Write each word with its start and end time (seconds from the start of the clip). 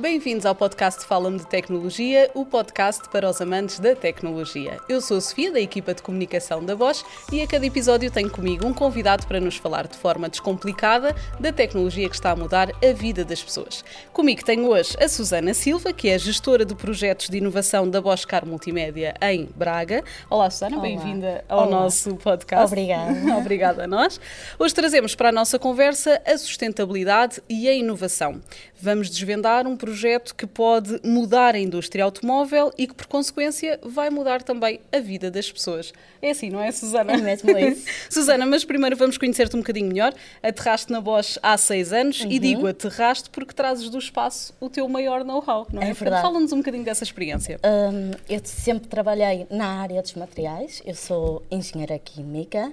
Bem-vindos 0.00 0.46
ao 0.46 0.54
podcast 0.54 1.04
Fala-me 1.04 1.38
de 1.38 1.46
Tecnologia, 1.48 2.30
o 2.32 2.46
podcast 2.46 3.08
para 3.08 3.28
os 3.28 3.40
amantes 3.40 3.80
da 3.80 3.96
tecnologia. 3.96 4.78
Eu 4.88 5.00
sou 5.00 5.16
a 5.16 5.20
Sofia, 5.20 5.50
da 5.50 5.60
equipa 5.60 5.92
de 5.92 6.02
comunicação 6.02 6.64
da 6.64 6.76
Bosch, 6.76 7.04
e 7.32 7.42
a 7.42 7.48
cada 7.48 7.66
episódio 7.66 8.08
tenho 8.08 8.30
comigo 8.30 8.64
um 8.64 8.72
convidado 8.72 9.26
para 9.26 9.40
nos 9.40 9.56
falar 9.56 9.88
de 9.88 9.96
forma 9.96 10.28
descomplicada 10.28 11.16
da 11.40 11.50
tecnologia 11.52 12.08
que 12.08 12.14
está 12.14 12.30
a 12.30 12.36
mudar 12.36 12.70
a 12.70 12.92
vida 12.92 13.24
das 13.24 13.42
pessoas. 13.42 13.84
Comigo 14.12 14.44
tenho 14.44 14.68
hoje 14.68 14.96
a 15.02 15.08
Susana 15.08 15.52
Silva, 15.52 15.92
que 15.92 16.08
é 16.08 16.16
gestora 16.16 16.64
de 16.64 16.76
projetos 16.76 17.28
de 17.28 17.38
inovação 17.38 17.90
da 17.90 18.00
Bosch 18.00 18.24
Car 18.24 18.46
Multimédia 18.46 19.14
em 19.20 19.48
Braga. 19.56 20.04
Olá, 20.30 20.48
Susana, 20.48 20.78
bem-vinda 20.78 21.44
ao 21.48 21.66
Olá. 21.66 21.70
nosso 21.70 22.14
podcast. 22.14 22.66
Obrigada. 22.66 23.18
Obrigada 23.36 23.82
a 23.82 23.86
nós. 23.88 24.20
Hoje 24.60 24.72
trazemos 24.72 25.16
para 25.16 25.30
a 25.30 25.32
nossa 25.32 25.58
conversa 25.58 26.22
a 26.24 26.38
sustentabilidade 26.38 27.42
e 27.48 27.68
a 27.68 27.74
inovação. 27.74 28.40
Vamos 28.80 29.10
desvendar 29.10 29.66
um 29.66 29.76
projeto 29.76 29.87
que 30.36 30.46
pode 30.46 31.00
mudar 31.04 31.54
a 31.54 31.58
indústria 31.58 32.04
automóvel 32.04 32.72
e 32.76 32.86
que, 32.86 32.94
por 32.94 33.06
consequência, 33.06 33.78
vai 33.82 34.10
mudar 34.10 34.42
também 34.42 34.80
a 34.92 34.98
vida 34.98 35.30
das 35.30 35.50
pessoas. 35.50 35.92
É 36.20 36.30
assim, 36.30 36.50
não 36.50 36.60
é, 36.60 36.70
Susana? 36.72 37.12
É 37.12 37.16
mesmo 37.16 37.56
isso. 37.56 37.84
Susana, 38.10 38.44
mas 38.46 38.64
primeiro 38.64 38.96
vamos 38.96 39.16
conhecer-te 39.18 39.54
um 39.56 39.60
bocadinho 39.60 39.86
melhor. 39.88 40.12
Aterraste 40.42 40.90
na 40.92 41.00
Bosch 41.00 41.38
há 41.42 41.56
seis 41.56 41.92
anos 41.92 42.20
Uhum. 42.20 42.30
e 42.30 42.38
digo 42.38 42.66
aterraste 42.66 43.30
porque 43.30 43.52
trazes 43.54 43.88
do 43.88 43.98
espaço 43.98 44.52
o 44.60 44.68
teu 44.68 44.88
maior 44.88 45.24
know-how, 45.24 45.66
não 45.72 45.82
é? 45.82 45.90
É 45.90 45.92
verdade. 45.94 46.22
Fala-nos 46.22 46.52
um 46.52 46.58
bocadinho 46.58 46.84
dessa 46.84 47.04
experiência. 47.04 47.60
Hum, 47.64 48.10
eu 48.28 48.40
sempre 48.44 48.88
trabalhei 48.88 49.46
na 49.50 49.80
área 49.80 50.02
dos 50.02 50.14
materiais, 50.14 50.82
eu 50.84 50.94
sou 50.94 51.42
engenheira 51.50 51.98
química, 51.98 52.72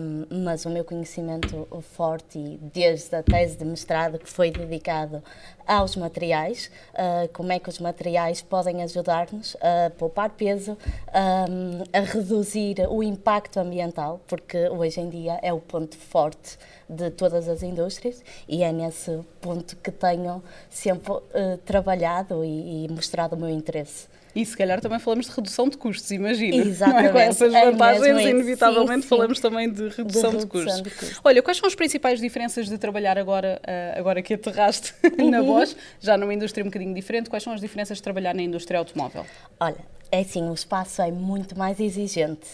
hum, 0.00 0.24
mas 0.44 0.64
o 0.64 0.70
meu 0.70 0.84
conhecimento 0.84 1.66
forte, 1.94 2.58
desde 2.72 3.14
a 3.16 3.22
tese 3.22 3.56
de 3.56 3.64
mestrado, 3.64 4.18
que 4.18 4.28
foi 4.28 4.50
dedicado 4.50 5.22
aos 5.66 5.96
materiais, 5.96 6.45
ah, 6.94 7.28
como 7.32 7.52
é 7.52 7.58
que 7.58 7.68
os 7.68 7.78
materiais 7.78 8.42
podem 8.42 8.82
ajudar-nos 8.82 9.56
a 9.60 9.90
poupar 9.90 10.30
peso, 10.30 10.72
hum, 10.72 11.84
a 11.92 12.00
reduzir 12.00 12.86
o 12.88 13.02
impacto 13.02 13.58
ambiental, 13.58 14.20
porque 14.26 14.68
hoje 14.68 15.00
em 15.00 15.08
dia 15.08 15.38
é 15.42 15.52
o 15.52 15.60
ponto 15.60 15.96
forte 15.96 16.58
de 16.88 17.10
todas 17.10 17.48
as 17.48 17.62
indústrias 17.62 18.22
e 18.48 18.62
é 18.62 18.72
nesse 18.72 19.20
ponto 19.40 19.76
que 19.76 19.90
tenho 19.90 20.42
sempre 20.70 21.12
eh, 21.34 21.58
trabalhado 21.64 22.44
e, 22.44 22.84
e 22.84 22.88
mostrado 22.88 23.34
o 23.34 23.38
meu 23.38 23.48
interesse. 23.48 24.15
E 24.36 24.44
se 24.44 24.54
calhar 24.56 24.80
também 24.82 24.98
falamos 24.98 25.26
de 25.26 25.32
redução 25.32 25.66
de 25.68 25.78
custos, 25.78 26.10
imagina. 26.10 26.58
Não 26.58 26.64
é? 26.64 26.66
Exatamente. 26.68 27.12
Com 27.12 27.18
essas 27.18 27.54
É 27.54 27.70
vantagens, 27.70 28.18
isso. 28.18 28.28
inevitavelmente 28.28 28.92
Sim, 28.96 29.02
sim. 29.02 29.08
falamos 29.08 29.40
também 29.40 29.72
de 29.72 29.88
redução 29.88 30.36
de, 30.36 30.46
custos. 30.46 30.82
de 30.82 30.90
custos. 30.90 31.20
Olha, 31.24 31.42
quais 31.42 31.56
são 31.56 31.66
as 31.66 31.74
principais 31.74 32.20
diferenças 32.20 32.68
de 32.68 32.76
trabalhar 32.76 33.16
agora, 33.16 33.58
ah, 33.66 33.98
agora 33.98 34.20
que 34.20 34.34
aterraste 34.34 34.92
na 35.18 35.40
Uhum. 35.40 35.46
Bosch, 35.46 35.74
já 36.00 36.18
numa 36.18 36.34
indústria 36.34 36.62
um 36.62 36.68
bocadinho 36.68 36.92
diferente, 36.94 37.30
quais 37.30 37.42
são 37.42 37.52
as 37.54 37.60
diferenças 37.62 37.96
de 37.96 38.02
trabalhar 38.02 38.34
na 38.34 38.42
indústria 38.42 38.78
automóvel? 38.78 39.24
Olha, 39.58 39.76
é 40.12 40.20
assim, 40.20 40.48
o 40.50 40.54
espaço 40.54 41.00
é 41.00 41.10
muito 41.10 41.58
mais 41.58 41.80
exigente 41.80 42.46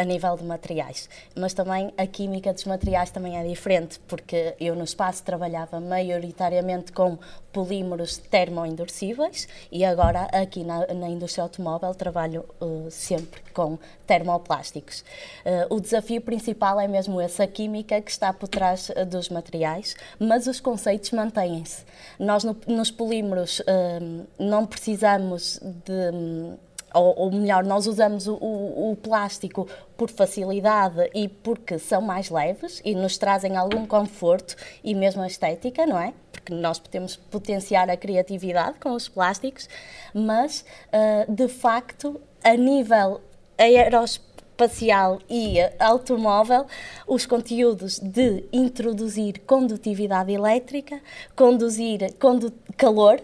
a 0.00 0.04
nível 0.04 0.36
de 0.36 0.44
materiais, 0.44 1.08
mas 1.34 1.52
também 1.54 1.92
a 1.96 2.06
química 2.06 2.52
dos 2.52 2.64
materiais 2.64 3.10
também 3.10 3.36
é 3.38 3.42
diferente, 3.46 3.98
porque 4.08 4.54
eu 4.60 4.74
no 4.74 4.84
espaço 4.84 5.22
trabalhava 5.22 5.80
maioritariamente 5.80 6.92
com 6.92 7.18
polímeros 7.52 8.18
termoendurecíveis 8.18 9.48
e 9.72 9.84
agora 9.84 10.22
aqui 10.32 10.62
na, 10.62 10.86
na 10.88 11.08
indústria 11.08 11.42
automóvel 11.42 11.94
trabalho 11.94 12.44
ah, 12.60 12.90
sempre 12.90 13.40
com 13.52 13.78
termoplásticos. 14.06 15.04
Ah, 15.44 15.66
o 15.70 15.80
desafio 15.80 16.20
principal 16.20 16.78
é 16.80 16.86
mesmo 16.86 17.20
essa 17.20 17.46
química 17.46 18.00
que 18.00 18.10
está 18.10 18.32
por 18.32 18.48
trás 18.48 18.90
dos 19.08 19.28
materiais, 19.28 19.96
mas 20.18 20.46
os 20.46 20.60
conceitos 20.60 21.10
mantêm-se. 21.12 21.84
Nós 22.18 22.44
no- 22.44 22.56
nos 22.66 22.90
polímeros 22.90 23.62
ah, 23.66 23.98
não 24.38 24.66
precisamos 24.66 25.58
de 25.62 26.56
ou, 26.96 27.14
ou 27.16 27.30
melhor, 27.30 27.64
nós 27.64 27.86
usamos 27.86 28.26
o, 28.26 28.34
o- 28.34 28.90
o 28.92 28.96
plástico 28.96 29.68
por 29.96 30.10
facilidade 30.10 31.10
e 31.14 31.28
porque 31.28 31.78
são 31.78 32.00
mais 32.00 32.30
leves 32.30 32.80
e 32.84 32.94
nos 32.94 33.16
trazem 33.18 33.56
algum 33.56 33.86
conforto 33.86 34.56
e 34.82 34.94
mesmo 34.94 35.22
a 35.22 35.26
estética, 35.26 35.86
não 35.86 35.98
é? 35.98 36.12
Porque 36.32 36.52
nós 36.54 36.78
podemos 36.78 37.16
potenciar 37.16 37.88
a 37.90 37.96
criatividade 37.96 38.78
com 38.78 38.92
os 38.92 39.08
plásticos, 39.08 39.68
mas 40.14 40.64
ah, 40.92 41.24
de 41.28 41.48
facto, 41.48 42.20
a 42.44 42.54
nível 42.56 43.20
aeroespacial 43.58 45.18
e 45.28 45.56
automóvel, 45.78 46.66
os 47.06 47.26
conteúdos 47.26 47.98
de 47.98 48.44
introduzir 48.52 49.40
condutividade 49.46 50.32
elétrica, 50.32 51.00
conduzir 51.34 52.14
condu 52.18 52.52
calor, 52.76 53.20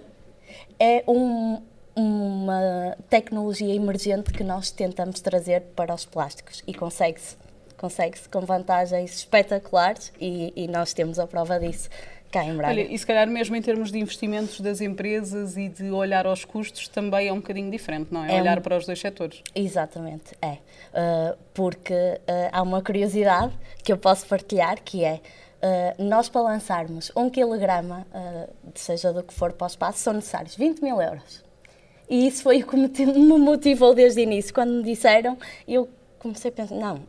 é 0.79 1.05
um- 1.07 1.61
uma 1.95 2.97
tecnologia 3.09 3.75
emergente 3.75 4.33
que 4.33 4.43
nós 4.43 4.71
tentamos 4.71 5.21
trazer 5.21 5.63
para 5.77 5.95
os 5.95 6.05
plásticos 6.05 6.63
e 6.67 6.75
consegue-se 6.75 7.37
consegue-se 7.77 8.29
com 8.29 8.41
vantagens 8.43 9.17
espetaculares 9.17 10.13
e, 10.21 10.53
e 10.55 10.69
nós 10.69 10.95
temos 10.95 11.19
a 11.19 11.27
prova 11.27 11.59
disso 11.59 11.89
cá 12.31 12.45
em 12.45 12.57
Braga. 12.57 12.73
Olha, 12.73 12.83
e 12.83 12.97
se 12.97 13.05
calhar 13.05 13.29
mesmo 13.29 13.55
em 13.55 13.61
termos 13.61 13.93
de 13.93 13.99
investimentos 13.99 14.61
das 14.61 14.81
empresas 14.81 15.57
e 15.57 15.69
de 15.69 15.91
olhar 15.91 16.25
aos 16.25 16.45
custos 16.45 16.89
também 16.89 17.29
é 17.29 17.33
um 17.33 17.37
bocadinho 17.37 17.71
diferente, 17.71 18.09
não 18.13 18.25
é? 18.25 18.37
É 18.37 18.41
olhar 18.41 18.59
um- 18.59 18.63
para 18.63 18.79
os 18.79 18.87
dois 18.87 18.99
setores. 19.01 19.43
Exatamente, 19.55 20.33
é. 20.41 20.53
Uh, 20.53 21.37
porque 21.53 21.93
uh, 21.93 22.49
há 22.53 22.63
uma 22.63 22.81
curiosidade 22.83 23.53
que 23.85 23.93
eu 23.93 23.99
posso 23.99 24.27
partilhar 24.27 24.81
que 24.83 25.05
é 25.05 25.15
uh, 25.63 26.03
nós 26.03 26.29
para 26.29 26.41
lançarmos 26.43 27.13
um 27.15 27.29
quilograma, 27.29 28.07
uh, 28.15 28.51
seja 28.75 29.13
do 29.13 29.23
que 29.23 29.35
for 29.35 29.53
para 29.53 29.65
o 29.65 29.69
espaço, 29.69 29.99
são 29.99 30.13
necessários 30.15 30.55
20 30.55 30.81
mil 30.83 31.01
euros. 31.03 31.45
E 32.13 32.27
isso 32.27 32.43
foi 32.43 32.63
o 32.63 32.67
que 32.67 33.07
me, 33.07 33.39
motivou 33.39 33.95
desde 33.95 34.21
o 34.21 34.23
início. 34.23 34.53
Quando 34.53 34.71
me 34.71 34.83
disseram, 34.83 35.39
eu 35.67 35.89
comecei 36.19 36.51
a 36.51 36.53
pensar, 36.53 36.75
não, 36.75 37.01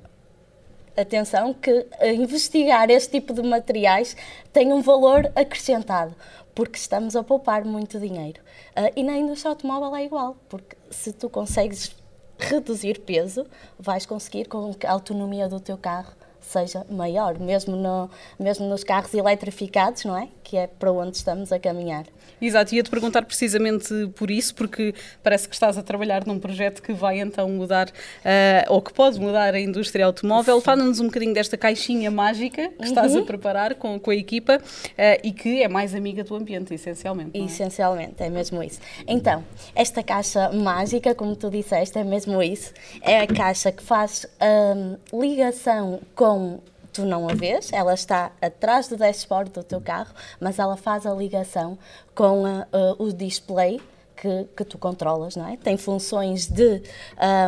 atenção 0.96 1.54
que 1.54 1.86
investigar 2.02 2.90
este 2.90 3.20
tipo 3.20 3.34
de 3.34 3.44
materiais 3.44 4.16
tem 4.54 4.72
um 4.72 4.82
valor 4.82 5.30
acrescentado, 5.36 6.16
porque 6.56 6.78
estamos 6.78 7.18
a 7.18 7.22
poupar 7.22 7.66
muito 7.66 8.00
dinheiro. 8.00 8.40
Ah, 8.74 8.92
e 8.96 9.04
na 9.04 9.18
indústria 9.18 9.50
automóvel 9.50 9.94
é 9.94 10.06
igual, 10.06 10.38
porque 10.48 10.78
se 10.90 11.12
tu 11.12 11.30
consegues 11.30 11.94
reduzir 12.40 13.02
peso, 13.02 13.46
vais 13.78 14.06
conseguir 14.06 14.46
com 14.46 14.74
que 14.74 14.88
a 14.88 14.92
autonomia 14.94 15.50
do 15.50 15.60
teu 15.60 15.78
carro 15.78 16.14
seja 16.40 16.86
maior, 16.90 17.38
mesmo, 17.40 17.76
no, 17.76 18.10
mesmo 18.40 18.70
nos 18.70 18.86
carros 18.86 19.14
eletrificados, 19.14 20.06
não 20.06 20.16
é? 20.16 20.30
Que 20.42 20.56
é 20.56 20.68
para 20.68 20.94
onde 20.94 21.18
estamos 21.18 21.52
a 21.52 21.60
caminhar. 21.60 22.06
Exato, 22.42 22.76
ia-te 22.76 22.90
perguntar 22.90 23.24
precisamente 23.24 24.08
por 24.16 24.30
isso, 24.30 24.54
porque 24.56 24.94
parece 25.22 25.48
que 25.48 25.54
estás 25.54 25.78
a 25.78 25.84
trabalhar 25.84 26.26
num 26.26 26.40
projeto 26.40 26.82
que 26.82 26.94
vai 26.94 27.20
então 27.20 27.50
mudar, 27.50 27.90
ah, 28.24 28.66
ou 28.70 28.82
que 28.82 28.94
pode 28.94 29.20
mudar 29.20 29.54
a 29.54 29.60
indústria 29.60 30.06
automóvel. 30.06 30.60
Fala-nos 30.62 31.00
um 31.00 31.06
bocadinho 31.06 31.34
desta 31.34 31.58
caixinha 31.58 32.12
mágica 32.12 32.70
que 32.70 32.86
estás 32.86 33.16
a 33.16 33.22
preparar 33.22 33.76
com, 33.76 34.00
com 34.00 34.12
a 34.12 34.16
equipa 34.16 34.62
ah, 34.98 35.18
e 35.24 35.32
que 35.32 35.64
é 35.64 35.68
mais 35.68 35.96
amiga 35.96 36.24
do 36.24 36.36
ambiente, 36.36 36.74
essencialmente. 36.74 37.32
é? 37.40 37.46
Essencialmente, 37.46 38.22
é 38.24 38.30
mesmo 38.30 38.62
isso. 38.64 38.80
Então, 39.08 39.44
esta 39.76 40.04
caixa 40.04 40.52
mágica, 40.52 41.16
como 41.16 41.36
tu 41.36 41.50
disseste, 41.50 41.98
é 41.98 42.04
mesmo 42.04 42.42
isso. 42.42 42.74
É 43.02 43.22
a 43.22 43.28
caixa 43.28 43.72
que 43.72 43.84
faz 43.84 44.26
hum, 44.42 44.98
ligação 45.22 46.00
com. 46.16 46.60
Tu 46.94 47.04
não 47.06 47.28
a 47.28 47.34
vês, 47.34 47.74
ela 47.74 47.94
está 47.96 48.32
atrás 48.40 48.88
do 48.88 48.96
dashboard 48.96 49.50
do 49.50 49.64
teu 49.64 49.82
carro, 49.82 50.14
mas 50.40 50.60
ela 50.60 50.78
faz 50.78 51.06
a 51.08 51.12
ligação 51.14 51.78
com 52.14 52.46
a- 52.46 52.68
a- 52.72 52.96
o 53.00 53.12
display 53.12 53.82
que, 54.16 54.46
que 54.56 54.64
tu 54.64 54.78
controlas, 54.78 55.36
não 55.36 55.48
é? 55.48 55.58
Tem 55.58 55.76
funções 55.76 56.46
de 56.48 56.84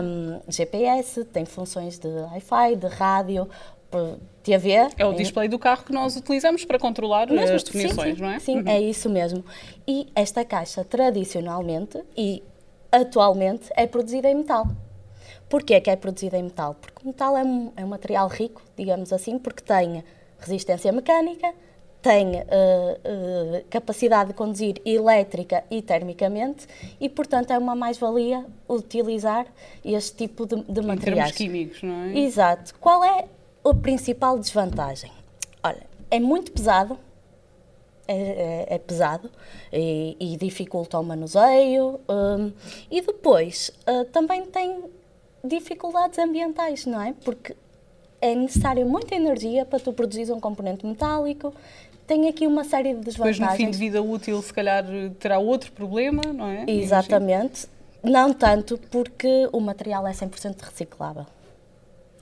hum, 0.03 0.41
GPS, 0.49 1.23
tem 1.25 1.45
funções 1.45 1.99
de 1.99 2.07
Wi-Fi, 2.07 2.75
de 2.75 2.87
rádio, 2.87 3.47
TV. 4.43 4.89
É 4.97 5.05
o 5.05 5.13
display 5.13 5.47
do 5.47 5.57
carro 5.57 5.83
que 5.85 5.93
nós 5.93 6.15
utilizamos 6.17 6.65
para 6.65 6.77
controlar 6.77 7.27
Mesmo, 7.31 7.55
as 7.55 7.63
definições, 7.63 8.09
sim, 8.09 8.15
sim, 8.15 8.21
não 8.21 8.29
é? 8.29 8.39
Sim, 8.39 8.57
Uhum. 8.57 8.63
é 8.67 8.81
isso 8.81 9.09
mesmo. 9.09 9.43
E 9.87 10.07
esta 10.15 10.43
caixa, 10.43 10.83
tradicionalmente 10.83 12.03
e 12.17 12.43
atualmente, 12.91 13.69
é 13.75 13.85
produzida 13.87 14.29
em 14.29 14.35
metal. 14.35 14.67
Porquê 15.49 15.79
que 15.79 15.89
é 15.89 15.95
produzida 15.95 16.37
em 16.37 16.43
metal? 16.43 16.75
Porque 16.79 17.01
o 17.03 17.07
metal 17.07 17.37
é 17.37 17.43
um, 17.43 17.71
é 17.75 17.85
um 17.85 17.87
material 17.87 18.27
rico, 18.27 18.61
digamos 18.75 19.13
assim, 19.13 19.37
porque 19.37 19.61
tem 19.63 20.03
resistência 20.39 20.91
mecânica, 20.91 21.53
tem 22.01 22.35
eh, 22.37 22.45
eh, 23.03 23.63
capacidade 23.69 24.29
de 24.29 24.35
conduzir 24.35 24.81
elétrica 24.85 25.63
e 25.71 25.81
termicamente 25.81 26.67
e, 26.99 27.09
portanto, 27.09 27.51
é 27.51 27.57
uma 27.57 27.75
mais-valia 27.75 28.45
utilizar 28.69 29.47
este 29.83 30.15
tipo 30.27 30.45
de, 30.45 30.55
de 30.55 30.61
Em 30.61 30.65
termos 30.73 30.85
materiais. 30.87 31.31
químicos, 31.31 31.81
não 31.81 31.95
é? 32.05 32.17
Exato. 32.19 32.75
Qual 32.79 33.03
é 33.03 33.25
a 33.63 33.73
principal 33.73 34.37
desvantagem? 34.37 35.11
Olha, 35.63 35.81
é 36.11 36.19
muito 36.19 36.51
pesado, 36.51 36.97
é, 38.07 38.15
é- 38.69 38.75
é 38.75 38.77
pesado 38.77 39.31
e, 39.73 40.15
e 40.19 40.37
dificulta 40.37 40.99
o 40.99 41.03
manuseio 41.03 41.99
hum, 42.07 42.51
e 42.91 43.01
depois 43.01 43.71
ah, 43.87 44.05
também 44.11 44.45
tem 44.45 44.83
dificuldades 45.45 46.17
ambientais, 46.19 46.85
não 46.85 47.01
é? 47.01 47.13
Porque 47.23 47.55
é 48.21 48.33
necessário 48.33 48.85
muita 48.85 49.15
energia 49.15 49.65
para 49.65 49.79
tu 49.79 49.93
produzir 49.93 50.31
um 50.31 50.39
componente 50.39 50.85
metálico 50.85 51.53
tem 52.07 52.27
aqui 52.27 52.45
uma 52.45 52.63
série 52.63 52.93
de 52.93 53.01
desvantagens. 53.01 53.39
Depois, 53.39 53.59
no 53.59 53.65
fim 53.65 53.71
de 53.71 53.77
vida 53.77 54.01
útil, 54.01 54.41
se 54.41 54.53
calhar 54.53 54.85
terá 55.19 55.39
outro 55.39 55.71
problema, 55.71 56.21
não 56.33 56.47
é? 56.47 56.65
Exatamente. 56.67 57.67
Não 58.03 58.31
tanto 58.31 58.77
porque 58.91 59.49
o 59.51 59.59
material 59.59 60.05
é 60.07 60.11
100% 60.11 60.61
reciclável. 60.61 61.25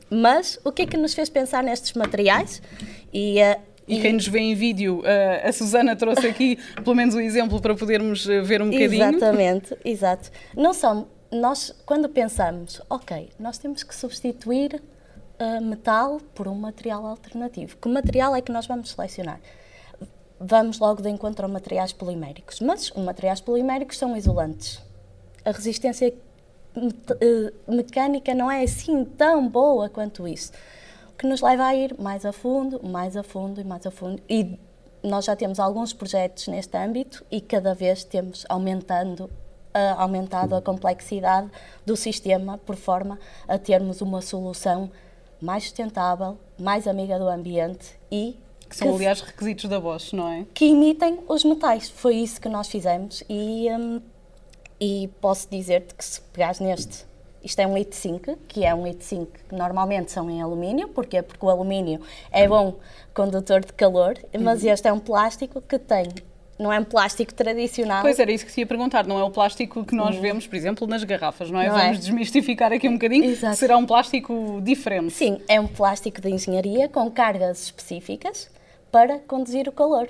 Mas 0.10 0.60
o 0.64 0.72
que 0.72 0.84
é 0.84 0.86
que 0.86 0.96
nos 0.96 1.14
fez 1.14 1.30
pensar 1.30 1.64
nestes 1.64 1.94
materiais? 1.94 2.62
E, 3.12 3.42
uh, 3.42 3.60
e, 3.88 4.00
quem 4.00 4.14
nos 4.14 4.28
vê 4.28 4.40
em 4.40 4.56
vídeo, 4.56 5.00
uh, 5.00 5.48
a 5.48 5.52
Susana 5.52 5.96
trouxe 5.96 6.28
aqui 6.28 6.58
pelo 6.84 6.96
menos 6.96 7.16
um 7.16 7.20
exemplo 7.20 7.60
para 7.60 7.76
podermos 7.76 8.26
uh, 8.26 8.44
ver 8.44 8.62
um 8.62 8.70
bocadinho. 8.70 9.04
Exatamente, 9.04 9.76
exato. 9.84 10.32
Não 10.56 10.74
são, 10.74 11.08
nós 11.34 11.74
quando 11.86 12.08
pensamos, 12.10 12.82
ok, 12.90 13.30
nós 13.40 13.58
temos 13.58 13.84
que 13.84 13.96
substituir 13.96 14.82
uh, 15.40 15.62
metal 15.62 16.20
por 16.34 16.48
um 16.48 16.56
material 16.56 17.06
alternativo. 17.06 17.78
Que 17.78 17.90
material 17.90 18.36
é 18.36 18.42
que 18.42 18.52
nós 18.52 18.68
vamos 18.68 18.92
selecionar? 18.92 19.40
Vamos 20.40 20.80
logo 20.80 21.02
de 21.02 21.10
encontro 21.10 21.46
a 21.46 21.48
materiais 21.48 21.94
poliméricos, 21.94 22.60
mas 22.60 22.92
os 22.92 23.04
materiais 23.04 23.40
poliméricos 23.40 23.98
são 23.98 24.16
isolantes. 24.16 24.82
A 25.46 25.52
resistência 25.52 26.14
mecânica 27.68 28.34
não 28.34 28.50
é 28.50 28.64
assim 28.64 29.06
tão 29.06 29.48
boa 29.48 29.90
quanto 29.90 30.28
isso 30.28 30.52
que 31.18 31.28
nos 31.28 31.42
leva 31.42 31.66
a 31.68 31.76
ir 31.76 31.96
mais 32.00 32.26
a 32.26 32.34
fundo, 32.34 32.82
mais 32.84 33.16
a 33.16 33.24
fundo 33.24 33.62
e 33.62 33.64
mais 33.64 33.86
a 33.86 33.92
fundo. 33.92 34.22
E 34.30 34.60
nós 35.02 35.26
já 35.26 35.36
temos 35.36 35.60
alguns 35.60 35.94
projetos 35.94 36.48
neste 36.48 36.78
âmbito 36.78 37.26
e 37.32 37.40
cada 37.40 37.74
vez 37.74 38.04
temos 38.04 38.46
aumentando 38.50 39.30
uh, 39.76 40.02
aumentado 40.02 40.56
a 40.56 40.62
complexidade 40.62 41.50
do 41.86 41.96
sistema 41.96 42.58
por 42.58 42.76
forma 42.76 43.20
a 43.48 43.58
termos 43.58 44.02
uma 44.02 44.22
solução 44.22 44.92
mais 45.42 45.64
sustentável, 45.64 46.38
mais 46.60 46.88
amiga 46.88 47.20
do 47.20 47.28
ambiente 47.28 48.00
e 48.12 48.38
que 48.70 48.78
são, 48.78 48.88
que, 48.88 48.96
aliás, 48.96 49.22
requisitos 49.22 49.66
da 49.66 49.80
Bosch, 49.80 50.14
não 50.14 50.28
é? 50.28 50.46
Que 50.54 50.66
imitem 50.66 51.20
os 51.28 51.44
metais. 51.44 51.90
Foi 51.90 52.16
isso 52.16 52.40
que 52.40 52.50
nós 52.50 52.68
fizemos 52.68 53.24
e, 53.30 53.68
um, 53.72 54.02
e 54.80 55.10
posso 55.22 55.48
dizer-te 55.50 55.94
que 55.94 56.04
se 56.04 56.22
pegares 56.22 56.60
neste 56.60 57.06
isto 57.44 57.60
é 57.60 57.68
um 57.68 57.74
85, 57.74 58.38
que 58.48 58.64
é 58.64 58.74
um 58.74 58.84
85 58.84 59.32
que 59.50 59.56
normalmente 59.56 60.12
são 60.12 60.30
em 60.30 60.42
alumínio, 60.42 60.88
porquê? 60.88 61.22
Porque 61.22 61.46
o 61.46 61.50
alumínio 61.50 62.00
é 62.32 62.48
bom 62.48 62.76
condutor 63.14 63.66
de 63.66 63.74
calor, 63.74 64.18
mas 64.40 64.64
uhum. 64.64 64.70
este 64.70 64.88
é 64.88 64.94
um 64.94 65.00
plástico 65.00 65.62
que 65.62 65.78
tem 65.78 66.06
não 66.58 66.72
é 66.72 66.80
um 66.80 66.84
plástico 66.84 67.34
tradicional. 67.34 68.02
Pois 68.02 68.20
era 68.20 68.32
isso 68.32 68.46
que 68.46 68.52
se 68.52 68.62
ia 68.62 68.66
perguntar, 68.66 69.06
não 69.06 69.20
é 69.20 69.24
o 69.24 69.32
plástico 69.32 69.84
que 69.84 69.96
nós 69.96 70.16
uhum. 70.16 70.22
vemos, 70.22 70.48
por 70.48 70.56
exemplo, 70.56 70.88
nas 70.88 71.04
garrafas, 71.04 71.50
não 71.50 71.60
é? 71.60 71.68
Não 71.68 71.76
Vamos 71.76 71.98
é. 71.98 72.00
desmistificar 72.00 72.72
aqui 72.72 72.88
um 72.88 72.94
bocadinho. 72.94 73.26
Exato. 73.26 73.56
Será 73.58 73.78
um 73.78 73.86
plástico 73.86 74.62
diferente. 74.62 75.12
Sim, 75.12 75.40
é 75.48 75.60
um 75.60 75.68
plástico 75.68 76.22
de 76.22 76.30
engenharia 76.30 76.88
com 76.88 77.10
cargas 77.10 77.64
específicas 77.64 78.50
para 78.92 79.20
conduzir 79.20 79.68
o 79.68 79.72
calor. 79.72 80.10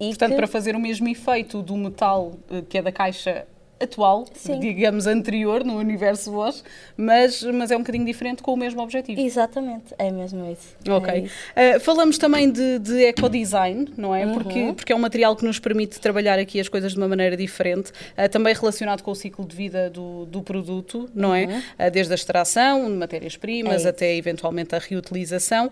E 0.00 0.08
Portanto, 0.08 0.30
que... 0.30 0.36
para 0.36 0.46
fazer 0.46 0.74
o 0.74 0.80
mesmo 0.80 1.08
efeito 1.08 1.62
do 1.62 1.76
metal 1.76 2.32
eh, 2.50 2.62
que 2.68 2.78
é 2.78 2.82
da 2.82 2.90
caixa 2.90 3.46
atual, 3.82 4.24
Sim. 4.34 4.60
digamos 4.60 5.06
anterior 5.06 5.64
no 5.64 5.76
universo 5.76 6.30
Bosch, 6.30 6.62
mas, 6.96 7.42
mas 7.42 7.70
é 7.70 7.76
um 7.76 7.80
bocadinho 7.80 8.04
diferente 8.04 8.42
com 8.42 8.52
o 8.52 8.56
mesmo 8.56 8.82
objetivo. 8.82 9.20
Exatamente, 9.20 9.94
é 9.98 10.10
mesmo 10.10 10.50
isso. 10.50 10.74
Ok. 10.88 11.12
É 11.12 11.18
isso. 11.18 11.34
Uh, 11.76 11.80
falamos 11.80 12.18
também 12.18 12.50
de, 12.50 12.78
de 12.78 13.04
ecodesign, 13.04 13.88
não 13.96 14.14
é? 14.14 14.26
Uhum. 14.26 14.34
Porque, 14.34 14.72
porque 14.74 14.92
é 14.92 14.96
um 14.96 15.00
material 15.00 15.36
que 15.36 15.44
nos 15.44 15.58
permite 15.58 16.00
trabalhar 16.00 16.38
aqui 16.38 16.60
as 16.60 16.68
coisas 16.68 16.92
de 16.92 16.98
uma 16.98 17.08
maneira 17.08 17.36
diferente, 17.36 17.90
uh, 17.90 18.28
também 18.30 18.54
relacionado 18.54 19.02
com 19.02 19.10
o 19.10 19.14
ciclo 19.14 19.44
de 19.46 19.54
vida 19.54 19.90
do, 19.90 20.26
do 20.26 20.42
produto, 20.42 21.08
não 21.14 21.34
é? 21.34 21.44
uhum. 21.44 21.62
é? 21.78 21.88
Uh, 21.88 21.90
desde 21.90 22.12
a 22.12 22.14
extração 22.14 22.84
de 22.84 22.96
matérias-primas 22.96 23.84
é 23.84 23.88
até 23.88 24.16
eventualmente 24.16 24.74
a 24.74 24.78
reutilização. 24.78 25.70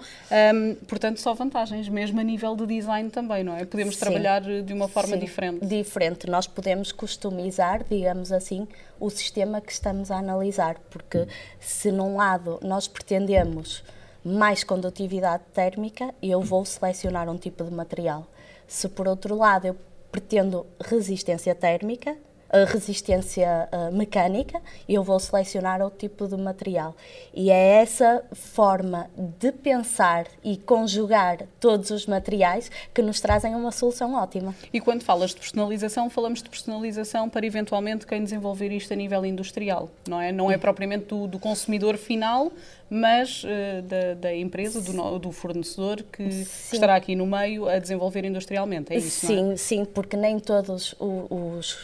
Um, 0.54 0.74
portanto, 0.86 1.20
só 1.20 1.34
vantagens, 1.34 1.88
mesmo 1.88 2.20
a 2.20 2.22
nível 2.22 2.54
de 2.54 2.66
design 2.66 3.10
também, 3.10 3.42
não 3.42 3.56
é? 3.56 3.64
Podemos 3.64 3.94
Sim. 3.94 4.00
trabalhar 4.00 4.40
de 4.40 4.72
uma 4.72 4.88
forma 4.88 5.14
Sim. 5.14 5.20
diferente. 5.20 5.64
Diferente. 5.64 6.28
Nós 6.28 6.46
podemos 6.46 6.92
customizar, 6.92 7.82
digamos 7.88 7.99
assim, 8.06 8.66
o 8.98 9.10
sistema 9.10 9.60
que 9.60 9.72
estamos 9.72 10.10
a 10.10 10.18
analisar, 10.18 10.78
porque 10.90 11.26
se 11.58 11.90
num 11.90 12.16
lado 12.16 12.58
nós 12.62 12.88
pretendemos 12.88 13.82
mais 14.24 14.62
condutividade 14.62 15.44
térmica, 15.54 16.14
eu 16.22 16.40
vou 16.40 16.64
selecionar 16.64 17.28
um 17.28 17.38
tipo 17.38 17.64
de 17.64 17.70
material. 17.70 18.26
Se 18.66 18.88
por 18.88 19.08
outro 19.08 19.36
lado 19.36 19.66
eu 19.66 19.76
pretendo 20.12 20.66
resistência 20.80 21.54
térmica, 21.54 22.16
resistência 22.64 23.68
uh, 23.72 23.94
mecânica, 23.94 24.60
eu 24.88 25.02
vou 25.02 25.18
selecionar 25.18 25.80
outro 25.80 25.98
tipo 25.98 26.26
de 26.26 26.36
material. 26.36 26.94
E 27.32 27.50
é 27.50 27.80
essa 27.80 28.22
forma 28.32 29.08
de 29.16 29.52
pensar 29.52 30.26
e 30.42 30.56
conjugar 30.56 31.38
todos 31.60 31.90
os 31.90 32.06
materiais 32.06 32.70
que 32.92 33.02
nos 33.02 33.20
trazem 33.20 33.54
uma 33.54 33.70
solução 33.70 34.14
ótima. 34.14 34.54
E 34.72 34.80
quando 34.80 35.02
falas 35.02 35.30
de 35.30 35.36
personalização, 35.36 36.10
falamos 36.10 36.42
de 36.42 36.48
personalização 36.48 37.28
para 37.28 37.46
eventualmente 37.46 38.06
quem 38.06 38.22
desenvolver 38.22 38.72
isto 38.72 38.92
a 38.92 38.96
nível 38.96 39.24
industrial, 39.24 39.88
não 40.08 40.20
é? 40.20 40.32
Não 40.32 40.50
é 40.50 40.58
propriamente 40.58 41.06
do, 41.06 41.26
do 41.26 41.38
consumidor 41.38 41.96
final, 41.96 42.52
mas 42.88 43.44
uh, 43.44 43.82
da, 43.82 44.14
da, 44.14 44.34
empresa, 44.34 44.80
do, 44.80 45.18
do 45.18 45.30
fornecedor 45.30 46.02
que, 46.12 46.26
que, 46.28 46.74
estará 46.74 46.96
aqui 46.96 47.14
no 47.14 47.26
meio 47.26 47.68
a 47.68 47.78
desenvolver 47.78 48.24
industrialmente. 48.24 48.92
É 48.92 48.96
isso, 48.96 49.26
sim, 49.26 49.42
não 49.42 49.52
é? 49.52 49.56
Sim, 49.56 49.84
porque 49.84 50.16
nem 50.16 50.38
todos 50.38 50.94
os 50.98 51.20
os 51.30 51.78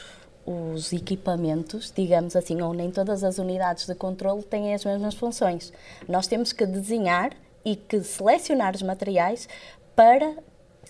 equipamentos, 0.92 1.92
digamos 1.94 2.36
assim, 2.36 2.62
ou 2.62 2.72
nem 2.72 2.90
todas 2.90 3.24
as 3.24 3.38
unidades 3.38 3.86
de 3.86 3.94
controle 3.94 4.42
têm 4.42 4.74
as 4.74 4.84
mesmas 4.84 5.14
funções. 5.14 5.72
Nós 6.08 6.26
temos 6.26 6.52
que 6.52 6.64
desenhar 6.64 7.32
e 7.64 7.74
que 7.74 8.00
selecionar 8.02 8.74
os 8.74 8.82
materiais 8.82 9.48
para 9.94 10.36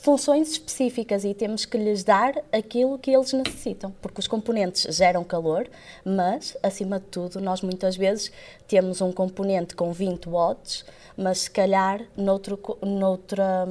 funções 0.01 0.53
específicas 0.53 1.25
e 1.25 1.35
temos 1.35 1.65
que 1.65 1.77
lhes 1.77 2.05
dar 2.05 2.35
aquilo 2.53 2.99
que 2.99 3.11
eles 3.11 3.33
necessitam, 3.33 3.93
porque 4.01 4.21
os 4.21 4.29
componentes 4.29 4.95
geram 4.95 5.25
calor, 5.25 5.69
mas, 6.05 6.57
acima 6.63 7.01
de 7.01 7.07
tudo, 7.07 7.41
nós 7.41 7.63
muitas 7.63 7.97
vezes 7.97 8.31
temos 8.69 9.01
um 9.01 9.11
componente 9.11 9.75
com 9.75 9.93
20 9.93 10.29
watts, 10.29 10.85
mas 11.17 11.41
se 11.41 11.51
calhar 11.51 12.03
noutro, 12.17 12.59
noutra, 12.83 13.67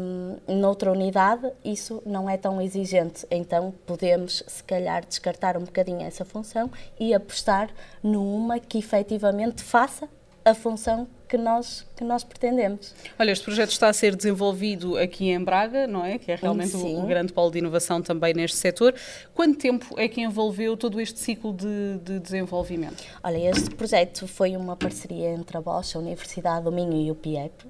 noutra 0.48 0.92
unidade 0.92 1.52
isso 1.64 2.02
não 2.06 2.30
é 2.30 2.38
tão 2.38 2.60
exigente. 2.60 3.26
Então 3.30 3.74
podemos, 3.86 4.44
se 4.48 4.64
calhar, 4.64 5.06
descartar 5.06 5.56
um 5.56 5.64
bocadinho 5.64 6.02
essa 6.02 6.26
função 6.26 6.72
e 7.00 7.14
apostar 7.14 7.70
numa 8.02 8.60
que 8.60 8.80
efetivamente 8.80 9.62
faça 9.62 10.10
a 10.44 10.54
função 10.54 11.08
que 11.28 11.38
nós, 11.38 11.86
que 11.96 12.04
nós 12.04 12.24
pretendemos. 12.24 12.94
Olha, 13.18 13.32
este 13.32 13.46
projeto 13.46 13.72
está 13.72 13.88
a 13.88 13.94
ser 13.94 14.16
desenvolvido 14.16 14.98
aqui 14.98 15.30
em 15.30 15.44
Braga, 15.44 15.88
não 15.88 16.04
é? 16.04 16.18
Que 16.18 16.32
é 16.32 16.36
realmente 16.36 16.76
o, 16.76 17.04
o, 17.04 17.08
grande 17.08 17.32
polo 17.32 17.52
de 17.52 17.60
inovação 17.60 18.02
também 18.02 18.34
neste 18.34 18.58
setor. 18.58 18.94
Quanto 19.34 19.58
tempo 19.58 19.96
é 19.98 20.08
que 20.08 20.22
envolveu 20.22 20.76
todo 20.76 21.00
este 21.00 21.20
ciclo 21.20 21.54
de, 21.54 21.98
de 22.04 22.20
desenvolvimento? 22.20 23.04
Olha, 23.24 23.50
este 23.50 23.70
projeto 23.72 24.28
foi 24.28 24.58
uma 24.58 24.76
parceria 24.76 25.30
entre 25.30 25.58
a 25.58 25.62
Bosch, 25.62 25.96
a 25.96 26.00
Universidade 26.00 26.66
do 26.66 26.72
Minho 26.72 26.94
e 26.94 27.12
o 27.12 27.16
PIEP 27.16 27.66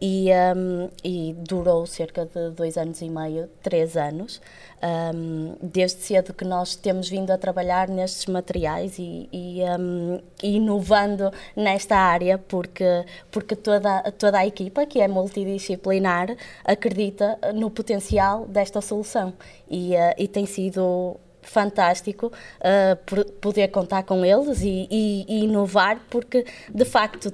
e, 0.00 0.28
um, 0.56 0.90
e 1.04 1.34
durou 1.38 1.86
cerca 1.86 2.24
de 2.24 2.50
dois 2.50 2.76
anos 2.76 3.00
e 3.00 3.08
meio, 3.08 3.48
três 3.62 3.96
anos. 3.96 4.40
Um, 4.80 5.56
desde 5.60 6.02
cedo 6.02 6.32
que 6.32 6.44
nós 6.44 6.76
temos 6.76 7.08
vindo 7.08 7.32
a 7.32 7.38
trabalhar 7.38 7.88
nestes 7.88 8.26
materiais 8.26 8.96
e, 8.98 9.28
e 9.32 9.60
um, 9.76 10.20
inovando 10.40 11.32
nesta 11.56 11.96
área, 11.96 12.38
porque, 12.38 13.04
porque 13.30 13.56
toda, 13.68 14.02
toda 14.12 14.38
a 14.38 14.46
equipa, 14.46 14.86
que 14.86 14.98
é 14.98 15.06
multidisciplinar, 15.06 16.34
acredita 16.64 17.38
no 17.54 17.70
potencial 17.70 18.46
desta 18.46 18.80
solução. 18.80 19.34
E, 19.70 19.94
uh, 19.94 20.14
e 20.16 20.26
tem 20.26 20.46
sido 20.46 21.16
fantástico 21.42 22.28
uh, 22.28 23.24
poder 23.40 23.68
contar 23.68 24.04
com 24.04 24.24
eles 24.24 24.62
e, 24.62 24.88
e, 24.90 25.26
e, 25.28 25.44
inovar, 25.44 26.00
porque 26.08 26.46
de 26.74 26.84
facto 26.86 27.30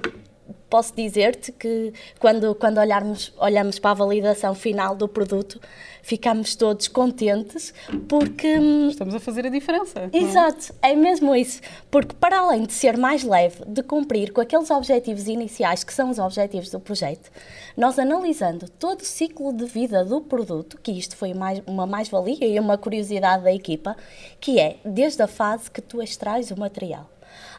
posso 0.69 0.93
dizer-te 0.95 1.51
que 1.51 1.93
quando, 2.19 2.55
quando 2.55 2.77
olharmos, 2.79 3.33
olhamos 3.37 3.79
para 3.79 3.91
a 3.91 3.93
validação 3.93 4.53
final 4.53 4.95
do 4.95 5.07
produto, 5.07 5.59
ficamos 6.01 6.55
todos 6.55 6.87
contentes 6.87 7.73
porque. 8.07 8.57
Hum, 8.57 8.89
Estamos 8.89 9.15
a 9.15 9.19
fazer 9.19 9.45
a 9.45 9.49
diferença. 9.49 10.09
É? 10.11 10.17
Exato, 10.17 10.73
é? 10.81 10.91
é 10.91 10.95
mesmo 10.95 11.35
isso. 11.35 11.61
Porque 11.89 12.15
para 12.15 12.39
além 12.39 12.63
de 12.63 12.73
ser 12.73 12.97
mais 12.97 13.23
leve, 13.23 13.63
de 13.65 13.83
cumprir 13.83 14.31
com 14.31 14.41
aqueles 14.41 14.69
objetivos 14.69 15.27
iniciais 15.27 15.83
que 15.83 15.93
são 15.93 16.09
os 16.09 16.19
objetivos 16.19 16.69
do 16.69 16.79
projeto, 16.79 17.31
nós 17.75 17.97
analisando 17.97 18.69
todo 18.69 19.01
o 19.01 19.05
ciclo 19.05 19.53
de 19.53 19.65
vida 19.65 20.03
do 20.03 20.21
produto, 20.21 20.79
que 20.81 20.91
isto 20.91 21.15
foi 21.15 21.33
mais, 21.33 21.61
uma 21.65 21.85
mais-valia 21.85 22.45
e 22.45 22.59
uma 22.59 22.77
curiosidade 22.77 23.43
da 23.43 23.53
equipa, 23.53 23.95
que 24.39 24.59
é 24.59 24.77
desde 24.83 25.21
a 25.21 25.27
fase 25.27 25.69
que 25.69 25.81
tu 25.81 26.01
extrais 26.01 26.51
o 26.51 26.59
material 26.59 27.09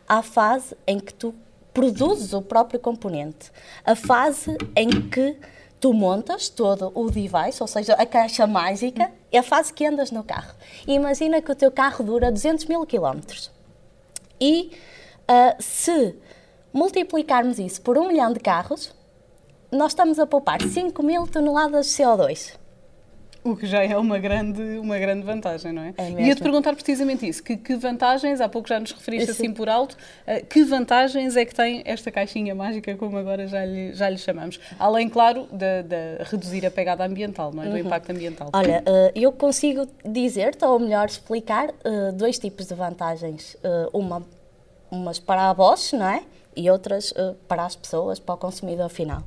à 0.08 0.22
fase 0.22 0.76
em 0.86 1.00
que 1.00 1.12
tu 1.12 1.34
produzes 1.76 2.33
o 2.33 2.40
próprio 2.40 2.80
componente. 2.80 3.52
A 3.85 3.95
fase 3.95 4.56
em 4.75 4.88
que 5.11 5.37
tu 5.78 5.92
montas 5.92 6.49
todo 6.49 6.90
o 6.95 7.11
device, 7.11 7.61
ou 7.61 7.66
seja, 7.66 7.92
a 7.92 8.06
caixa 8.06 8.47
mágica, 8.47 9.12
é 9.30 9.37
a 9.37 9.42
fase 9.42 9.75
que 9.75 9.85
andas 9.85 10.11
no 10.11 10.25
carro. 10.25 10.54
E 10.87 10.95
imagina 10.95 11.42
que 11.42 11.52
o 11.52 11.54
teu 11.54 11.71
carro 11.71 12.02
dura 12.02 12.33
200 12.33 12.64
mil 12.64 12.87
quilómetros. 12.87 13.50
E 14.40 14.71
uh, 15.28 15.62
se 15.62 16.14
multiplicarmos 16.73 17.59
isso 17.59 17.83
por 17.83 17.99
um 17.99 18.09
milhão 18.09 18.33
de 18.33 18.40
carros, 18.40 18.95
nós 19.71 19.92
estamos 19.92 20.18
a 20.18 20.26
poupar 20.26 20.62
5 20.62 21.02
mil 21.02 21.26
toneladas 21.26 21.88
de 21.88 21.92
CO2. 21.92 22.54
O 23.46 23.56
que 23.56 23.64
já 23.64 23.84
é 23.84 23.96
uma 23.96 24.18
grande, 24.18 24.60
uma 24.78 24.98
grande 24.98 25.24
vantagem, 25.24 25.72
não 25.72 25.82
é? 25.82 25.94
é 25.96 26.10
Ia-te 26.10 26.42
perguntar 26.42 26.74
precisamente 26.74 27.28
isso, 27.28 27.40
que, 27.44 27.56
que, 27.56 27.76
vantagens, 27.76 28.40
há 28.40 28.48
pouco 28.48 28.68
já 28.68 28.80
nos 28.80 28.90
referiste 28.90 29.30
assim 29.30 29.52
por 29.52 29.68
alto, 29.68 29.92
uh, 29.92 30.44
que 30.46 30.64
vantagens 30.64 31.36
é 31.36 31.44
que 31.44 31.54
tem 31.54 31.80
esta 31.84 32.10
caixinha 32.10 32.56
mágica, 32.56 32.96
como 32.96 33.16
agora 33.16 33.46
já 33.46 33.64
lhe, 33.64 33.94
já 33.94 34.10
lhe 34.10 34.18
chamamos? 34.18 34.58
Além, 34.80 35.08
claro, 35.08 35.46
de, 35.52 35.84
de 35.84 36.24
reduzir 36.24 36.66
a 36.66 36.72
pegada 36.72 37.04
ambiental, 37.04 37.52
não 37.52 37.62
é? 37.62 37.66
Do 37.66 37.72
uhum. 37.72 37.78
impacto 37.78 38.10
ambiental. 38.10 38.50
Olha, 38.52 38.82
uh, 38.82 39.12
eu 39.14 39.30
consigo 39.30 39.86
dizer-te, 40.04 40.64
ou 40.64 40.80
melhor 40.80 41.06
explicar, 41.06 41.68
uh, 41.68 42.12
dois 42.14 42.40
tipos 42.40 42.66
de 42.66 42.74
vantagens. 42.74 43.56
uma, 43.92 44.26
umas 44.90 45.20
para 45.20 45.50
a 45.50 45.54
Bosch, 45.54 45.92
não 45.92 46.08
é? 46.08 46.22
E 46.56 46.68
outras 46.68 47.14
para 47.46 47.64
as 47.64 47.76
pessoas, 47.76 48.18
para 48.18 48.34
o 48.34 48.38
consumidor 48.38 48.88
final. 48.88 49.22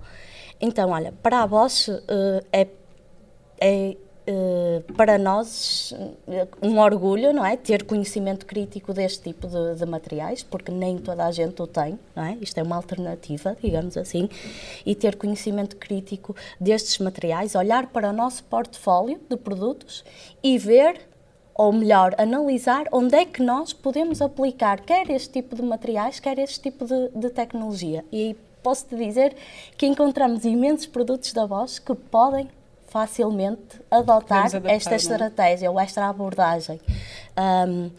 Então, 0.60 0.90
olha, 0.90 1.14
para 1.24 1.42
a 1.42 1.48
Bosch 1.48 1.90
é, 2.52 2.68
é 3.60 3.92
eh, 3.92 3.98
para 4.96 5.18
nós 5.18 5.94
eh, 6.28 6.48
um 6.62 6.80
orgulho, 6.80 7.34
não 7.34 7.46
é? 7.46 7.56
Ter 7.58 7.84
conhecimento 7.84 8.46
crítico 8.46 8.94
deste 8.94 9.24
tipo 9.24 9.48
de, 9.48 9.76
de, 9.76 9.86
materiais, 9.86 10.44
porque 10.44 10.72
nem 10.72 10.98
toda 10.98 11.26
a 11.26 11.32
gente 11.32 11.62
o 11.62 11.68
tem, 11.68 11.98
não 12.16 12.24
é? 12.24 12.38
Isto 12.42 12.58
é 12.60 12.64
uma 12.64 12.76
alternativa, 12.76 13.56
digamos 13.62 13.98
assim, 13.98 14.30
e 14.86 14.96
ter 14.96 15.16
conhecimento 15.16 15.78
crítico 15.78 16.36
destes 16.60 16.98
materiais, 17.00 17.56
olhar 17.56 17.88
para 17.88 18.10
o 18.10 18.14
nosso 18.14 18.44
portfólio 18.44 19.20
de 19.30 19.38
produtos 19.38 20.04
e 20.44 20.58
ver 20.58 21.10
ou 21.54 21.74
melhor, 21.74 22.16
analisar 22.18 22.86
onde 22.90 23.16
é 23.16 23.26
que 23.26 23.44
nós 23.44 23.74
podemos 23.74 24.22
aplicar 24.22 24.80
quer 24.80 25.10
este 25.10 25.30
tipo 25.42 25.58
de 25.58 25.62
materiais, 25.62 26.18
quer 26.18 26.40
este 26.40 26.62
tipo 26.62 26.86
de, 26.86 27.10
de 27.10 27.30
tecnologia. 27.30 28.06
E 28.14 28.34
posso-te 28.64 28.96
dizer 28.96 29.36
que 29.78 29.86
encontramos 29.86 30.46
imensos 30.46 30.86
produtos 30.86 31.34
da 31.34 31.46
Bosch 31.46 31.80
que 31.80 31.94
podem 31.94 32.48
facilmente 32.90 33.80
adotar 33.90 34.48
adaptar, 34.48 34.70
esta 34.70 34.94
é? 34.94 34.96
estratégia 34.96 35.72
ou 35.72 35.80
esta 35.80 36.06
abordagem. 36.06 36.82
Um, 37.38 37.92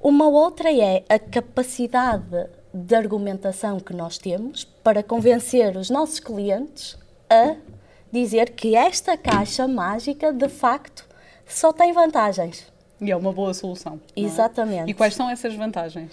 uma 0.00 0.28
outra 0.28 0.72
é 0.72 1.04
a 1.08 1.18
capacidade 1.18 2.48
de 2.72 2.94
argumentação 2.94 3.78
que 3.80 3.92
nós 3.92 4.18
temos 4.18 4.64
para 4.82 5.02
convencer 5.02 5.76
os 5.76 5.90
nossos 5.90 6.20
clientes 6.20 6.98
a 7.28 7.56
dizer 8.10 8.50
que 8.50 8.74
esta 8.74 9.16
caixa 9.16 9.68
mágica, 9.68 10.32
de 10.32 10.48
facto, 10.48 11.06
só 11.46 11.72
tem 11.72 11.92
vantagens. 11.92 12.66
E 13.00 13.10
é 13.10 13.16
uma 13.16 13.32
boa 13.32 13.54
solução. 13.54 14.00
É? 14.16 14.20
Exatamente. 14.20 14.88
É? 14.88 14.90
E 14.90 14.94
quais 14.94 15.14
são 15.14 15.28
essas 15.28 15.54
vantagens? 15.54 16.10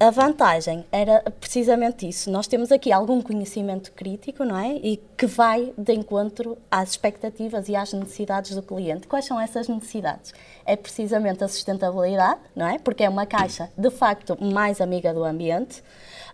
A 0.00 0.10
vantagem 0.10 0.84
era 0.92 1.20
precisamente 1.40 2.08
isso. 2.08 2.30
Nós 2.30 2.46
temos 2.46 2.70
aqui 2.70 2.92
algum 2.92 3.20
conhecimento 3.20 3.90
crítico, 3.90 4.44
não 4.44 4.56
é? 4.56 4.76
E 4.76 5.02
que 5.16 5.26
vai 5.26 5.72
de 5.76 5.92
encontro 5.92 6.56
às 6.70 6.90
expectativas 6.90 7.68
e 7.68 7.74
às 7.74 7.92
necessidades 7.92 8.54
do 8.54 8.62
cliente. 8.62 9.08
Quais 9.08 9.24
são 9.24 9.40
essas 9.40 9.66
necessidades? 9.66 10.32
É 10.64 10.76
precisamente 10.76 11.42
a 11.42 11.48
sustentabilidade, 11.48 12.38
não 12.54 12.68
é? 12.68 12.78
Porque 12.78 13.02
é 13.02 13.08
uma 13.08 13.26
caixa, 13.26 13.70
de 13.76 13.90
facto, 13.90 14.38
mais 14.40 14.80
amiga 14.80 15.12
do 15.12 15.24
ambiente. 15.24 15.80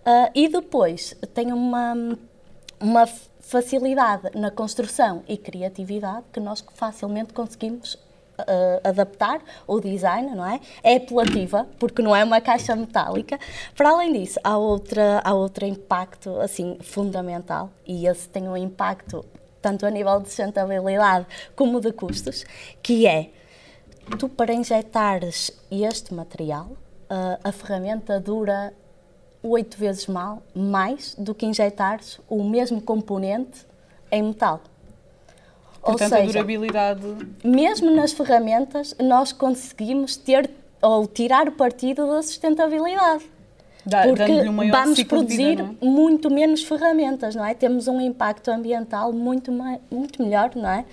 Uh, 0.05 0.31
e 0.35 0.47
depois 0.47 1.17
tem 1.33 1.51
uma, 1.51 1.95
uma 2.79 3.07
facilidade 3.41 4.29
na 4.35 4.51
construção 4.51 5.23
e 5.27 5.39
criatividade 5.39 6.27
que 6.31 6.41
nós 6.41 6.63
facilmente 6.75 7.33
conseguimos 7.33 7.99
adaptar 8.83 9.41
o 9.67 9.81
design, 9.81 10.35
não 10.35 10.47
é? 10.47 10.61
É 10.83 10.97
apelativa, 10.97 11.67
porque 11.79 12.03
não 12.03 12.15
é 12.15 12.25
uma 12.25 12.41
caixa 12.41 12.75
metálica. 12.75 13.39
Para 13.77 13.91
além 13.91 14.13
disso, 14.13 14.39
há, 14.43 14.57
outra, 14.57 15.21
há 15.25 15.35
outro 15.35 15.65
impacto, 15.65 16.41
assim, 16.41 16.79
fundamental, 16.81 17.71
e 17.87 18.07
esse 18.07 18.29
tem 18.29 18.49
um 18.49 18.57
impacto 18.57 19.25
tanto 19.65 19.87
a 19.87 19.91
nível 19.91 20.21
de 20.21 20.29
sustentabilidade 20.29 21.27
como 21.57 21.81
de 21.81 21.91
custos, 21.91 22.45
que 22.83 23.07
é, 23.07 23.31
tu 24.19 24.29
para 24.29 24.53
injetares 24.53 25.51
este 25.71 26.13
material, 26.13 26.67
uh, 27.11 27.39
a 27.43 27.51
ferramenta 27.51 28.21
dura 28.21 28.75
oito 29.43 29.79
vezes 29.79 30.07
mal, 30.07 30.43
mais 30.55 31.15
do 31.15 31.35
que 31.35 31.47
injetares 31.47 32.21
o 32.29 32.45
mesmo 32.45 32.83
componente 32.83 33.67
em 34.11 34.23
metal. 34.23 34.61
Portanto, 35.85 36.13
ou 36.13 36.19
seja, 36.19 36.23
a 36.23 36.27
durabilidade. 36.27 37.01
Mesmo 37.45 37.91
nas 37.91 38.13
ferramentas, 38.13 38.95
nós 38.99 39.33
conseguimos 39.33 40.17
ter 40.17 40.51
ou 40.81 41.07
tirar 41.07 41.51
partido 41.53 42.07
da 42.07 42.23
sustentabilidade. 42.23 43.25
Dá, 43.87 44.03
porque 44.03 44.33
um 44.49 44.71
vamos 44.71 45.03
produzir 45.03 45.57
vida, 45.57 45.71
é? 45.81 45.85
muito 45.85 46.31
menos 46.31 46.63
ferramentas, 46.63 47.35
não 47.35 47.45
é? 47.45 47.53
Temos 47.53 47.87
um 47.87 48.01
impacto 48.01 48.51
ambiental 48.51 49.13
muito, 49.13 49.53
muito 49.91 50.23
melhor, 50.23 50.51
não 50.57 50.71
é? 50.71 50.85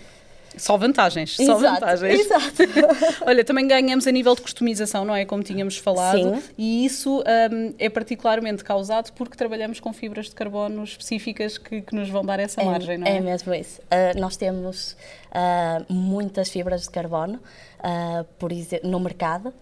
Só 0.57 0.77
vantagens, 0.77 1.39
exato, 1.39 1.59
só 1.59 1.71
vantagens. 1.71 2.19
Exato. 2.19 2.63
Olha, 3.25 3.43
também 3.43 3.67
ganhamos 3.67 4.05
a 4.05 4.11
nível 4.11 4.35
de 4.35 4.41
customização, 4.41 5.05
não 5.05 5.15
é? 5.15 5.25
Como 5.25 5.41
tínhamos 5.43 5.77
falado. 5.77 6.35
Sim. 6.35 6.43
E 6.57 6.85
isso 6.85 7.19
um, 7.51 7.73
é 7.79 7.89
particularmente 7.89 8.63
causado 8.63 9.11
porque 9.13 9.37
trabalhamos 9.37 9.79
com 9.79 9.93
fibras 9.93 10.25
de 10.25 10.35
carbono 10.35 10.83
específicas 10.83 11.57
que, 11.57 11.81
que 11.81 11.95
nos 11.95 12.09
vão 12.09 12.23
dar 12.23 12.39
essa 12.39 12.61
é, 12.61 12.65
margem, 12.65 12.97
não 12.97 13.07
é? 13.07 13.17
É 13.17 13.19
mesmo 13.21 13.53
isso. 13.53 13.81
Uh, 13.81 14.19
nós 14.19 14.35
temos 14.35 14.97
uh, 15.31 15.93
muitas 15.93 16.49
fibras 16.49 16.83
de 16.83 16.89
carbono 16.89 17.39
uh, 17.81 18.23
por 18.37 18.51
exemplo, 18.51 18.89
no 18.89 18.99
mercado. 18.99 19.53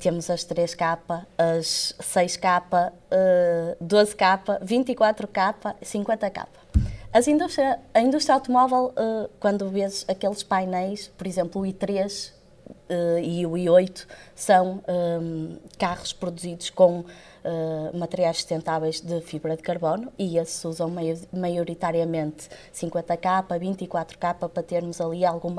temos 0.00 0.28
as 0.30 0.44
3K, 0.44 0.98
as 1.38 1.94
6K, 2.00 2.92
12K, 3.80 4.60
24K, 4.64 5.74
50K. 5.82 6.46
As 7.14 7.28
indústria, 7.28 7.78
a 7.94 8.00
indústria 8.00 8.34
automóvel, 8.34 8.86
uh, 8.86 9.30
quando 9.38 9.70
vês 9.70 10.04
aqueles 10.08 10.42
painéis, 10.42 11.06
por 11.16 11.28
exemplo, 11.28 11.62
o 11.62 11.64
i3 11.64 12.32
uh, 12.32 12.72
eh, 12.88 13.22
e 13.22 13.46
o 13.46 13.52
i8, 13.52 14.04
são 14.34 14.82
um, 14.88 15.56
carros 15.78 16.12
produzidos 16.12 16.70
com 16.70 17.02
uh, 17.02 17.96
materiais 17.96 18.38
sustentáveis 18.38 19.00
de 19.00 19.20
fibra 19.20 19.56
de 19.56 19.62
carbono 19.62 20.12
e 20.18 20.38
esses 20.38 20.64
usam 20.64 20.92
maioritariamente 21.32 22.48
50K, 22.74 23.46
24K 23.60 24.34
para 24.48 24.62
termos 24.64 25.00
ali 25.00 25.24
algum 25.24 25.54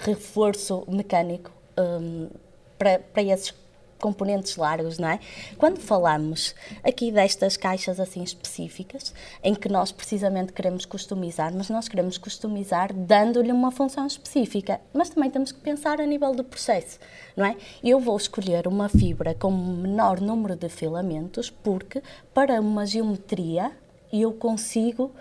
reforço 0.00 0.84
mecânico 0.86 1.50
um, 1.78 2.28
para, 2.76 2.98
para 2.98 3.22
esses 3.22 3.54
componentes 4.00 4.56
largos, 4.56 4.98
não 4.98 5.08
é? 5.08 5.20
Quando 5.56 5.78
falamos 5.78 6.54
aqui 6.82 7.12
destas 7.12 7.56
caixas 7.56 8.00
assim 8.00 8.22
específicas, 8.22 9.14
em 9.42 9.54
que 9.54 9.68
nós 9.68 9.92
precisamente 9.92 10.52
queremos 10.52 10.84
customizar, 10.84 11.52
mas 11.54 11.70
nós 11.70 11.88
queremos 11.88 12.18
customizar 12.18 12.92
dando-lhe 12.92 13.52
uma 13.52 13.70
função 13.70 14.06
específica, 14.06 14.80
mas 14.92 15.10
também 15.10 15.30
temos 15.30 15.52
que 15.52 15.60
pensar 15.60 16.00
a 16.00 16.06
nível 16.06 16.34
do 16.34 16.42
processo, 16.42 16.98
não 17.36 17.44
é? 17.44 17.56
Eu 17.84 18.00
vou 18.00 18.16
escolher 18.16 18.66
uma 18.66 18.88
fibra 18.88 19.34
com 19.34 19.50
menor 19.50 20.20
número 20.20 20.56
de 20.56 20.68
filamentos 20.68 21.50
porque 21.50 22.02
para 22.34 22.60
uma 22.60 22.86
geometria 22.86 23.72
eu 24.12 24.32
consigo, 24.32 25.12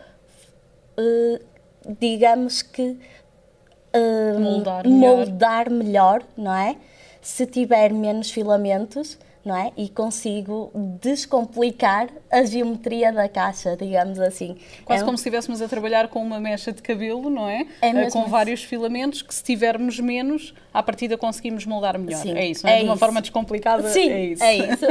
uh, 0.98 1.46
digamos 2.00 2.62
que 2.62 2.98
uh, 3.94 4.40
moldar, 4.40 4.88
moldar 4.88 5.70
melhor, 5.70 6.24
não 6.36 6.54
é? 6.54 6.76
Se 7.22 7.46
tiver 7.48 7.94
menos 7.94 8.32
filamentos, 8.32 9.20
não 9.44 9.56
é? 9.56 9.72
E 9.78 9.90
consigo 9.90 10.72
descomplicar 11.02 12.10
a 12.30 12.44
geometria 12.44 13.12
da 13.12 13.28
caixa, 13.28 13.76
digamos 13.76 14.20
assim. 14.20 14.58
Quase 14.84 15.04
é 15.04 15.06
como 15.06 15.18
se 15.18 15.22
estivéssemos 15.22 15.62
a 15.62 15.68
trabalhar 15.68 16.08
com 16.10 16.22
uma 16.22 16.40
mecha 16.40 16.72
de 16.72 16.82
cabelo, 16.82 17.30
não 17.30 17.48
é? 17.48 17.66
é 17.82 17.90
eh, 17.90 18.10
com 18.12 18.26
vários 18.28 18.64
filamentos 18.64 19.22
que 19.22 19.34
se 19.34 19.44
tivermos 19.44 20.00
menos, 20.00 20.54
à 20.74 20.84
partida 20.84 21.18
conseguimos 21.18 21.66
moldar 21.66 21.98
melhor. 21.98 22.22
Sim, 22.22 22.34
é 22.38 22.48
isso, 22.48 22.66
não 22.66 22.72
é? 22.72 22.76
é 22.76 22.80
de 22.80 22.86
uma 22.86 22.94
isso. 22.94 23.00
forma 23.00 23.22
descomplicada. 23.22 23.90
Sim, 23.90 24.10
é 24.10 24.26
isso. 24.26 24.44
É 24.44 24.56
isso. 24.56 24.86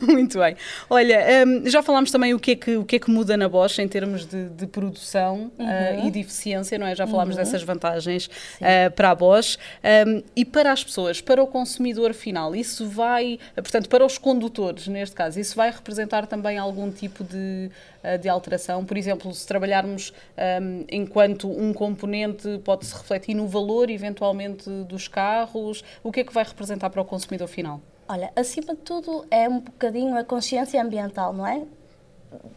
Muito 0.00 0.38
bem. 0.38 0.56
Olha, 0.88 1.44
um, 1.46 1.68
já 1.68 1.82
falámos 1.82 2.10
também 2.10 2.34
o 2.34 2.38
que, 2.38 2.52
é 2.52 2.56
que, 2.56 2.76
o 2.76 2.84
que 2.84 2.96
é 2.96 2.98
que 2.98 3.10
muda 3.10 3.36
na 3.36 3.48
Bosch 3.48 3.78
em 3.78 3.88
termos 3.88 4.26
de, 4.26 4.48
de 4.50 4.66
produção 4.66 5.50
uhum. 5.58 5.66
uh, 5.66 6.06
e 6.06 6.10
de 6.10 6.20
eficiência, 6.20 6.78
não 6.78 6.86
é? 6.86 6.94
Já 6.94 7.06
falámos 7.06 7.36
uhum. 7.36 7.42
dessas 7.42 7.62
vantagens 7.62 8.26
uh, 8.26 8.90
para 8.94 9.10
a 9.10 9.14
Bosch. 9.14 9.58
Um, 10.06 10.22
e 10.36 10.44
para 10.44 10.72
as 10.72 10.84
pessoas, 10.84 11.20
para 11.20 11.42
o 11.42 11.46
consumidor 11.46 12.14
final, 12.14 12.54
isso 12.54 12.86
vai, 12.88 13.38
portanto, 13.62 13.88
para 13.88 14.04
os 14.04 14.18
condutores, 14.18 14.86
neste 14.88 15.14
caso, 15.14 15.38
isso 15.38 15.56
vai 15.56 15.70
representar 15.70 16.26
também 16.26 16.58
algum 16.58 16.90
tipo 16.90 17.24
de, 17.24 17.70
uh, 18.02 18.18
de 18.18 18.28
alteração? 18.28 18.84
Por 18.84 18.96
exemplo, 18.96 19.32
se 19.32 19.46
trabalharmos 19.46 20.12
um, 20.60 20.84
enquanto 20.90 21.50
um 21.50 21.72
componente 21.72 22.60
pode-se 22.64 22.94
refletir 22.94 23.34
no 23.34 23.46
valor, 23.46 23.90
eventualmente, 23.90 24.68
dos 24.84 25.08
carros, 25.08 25.82
o 26.02 26.12
que 26.12 26.20
é 26.20 26.24
que 26.24 26.32
vai 26.32 26.44
representar 26.44 26.90
para 26.90 27.00
o 27.00 27.04
consumidor 27.04 27.48
final? 27.48 27.80
Olha, 28.08 28.32
acima 28.36 28.74
de 28.74 28.80
tudo 28.80 29.24
é 29.30 29.48
um 29.48 29.60
bocadinho 29.60 30.16
a 30.16 30.24
consciência 30.24 30.82
ambiental, 30.82 31.32
não 31.32 31.46
é? 31.46 31.64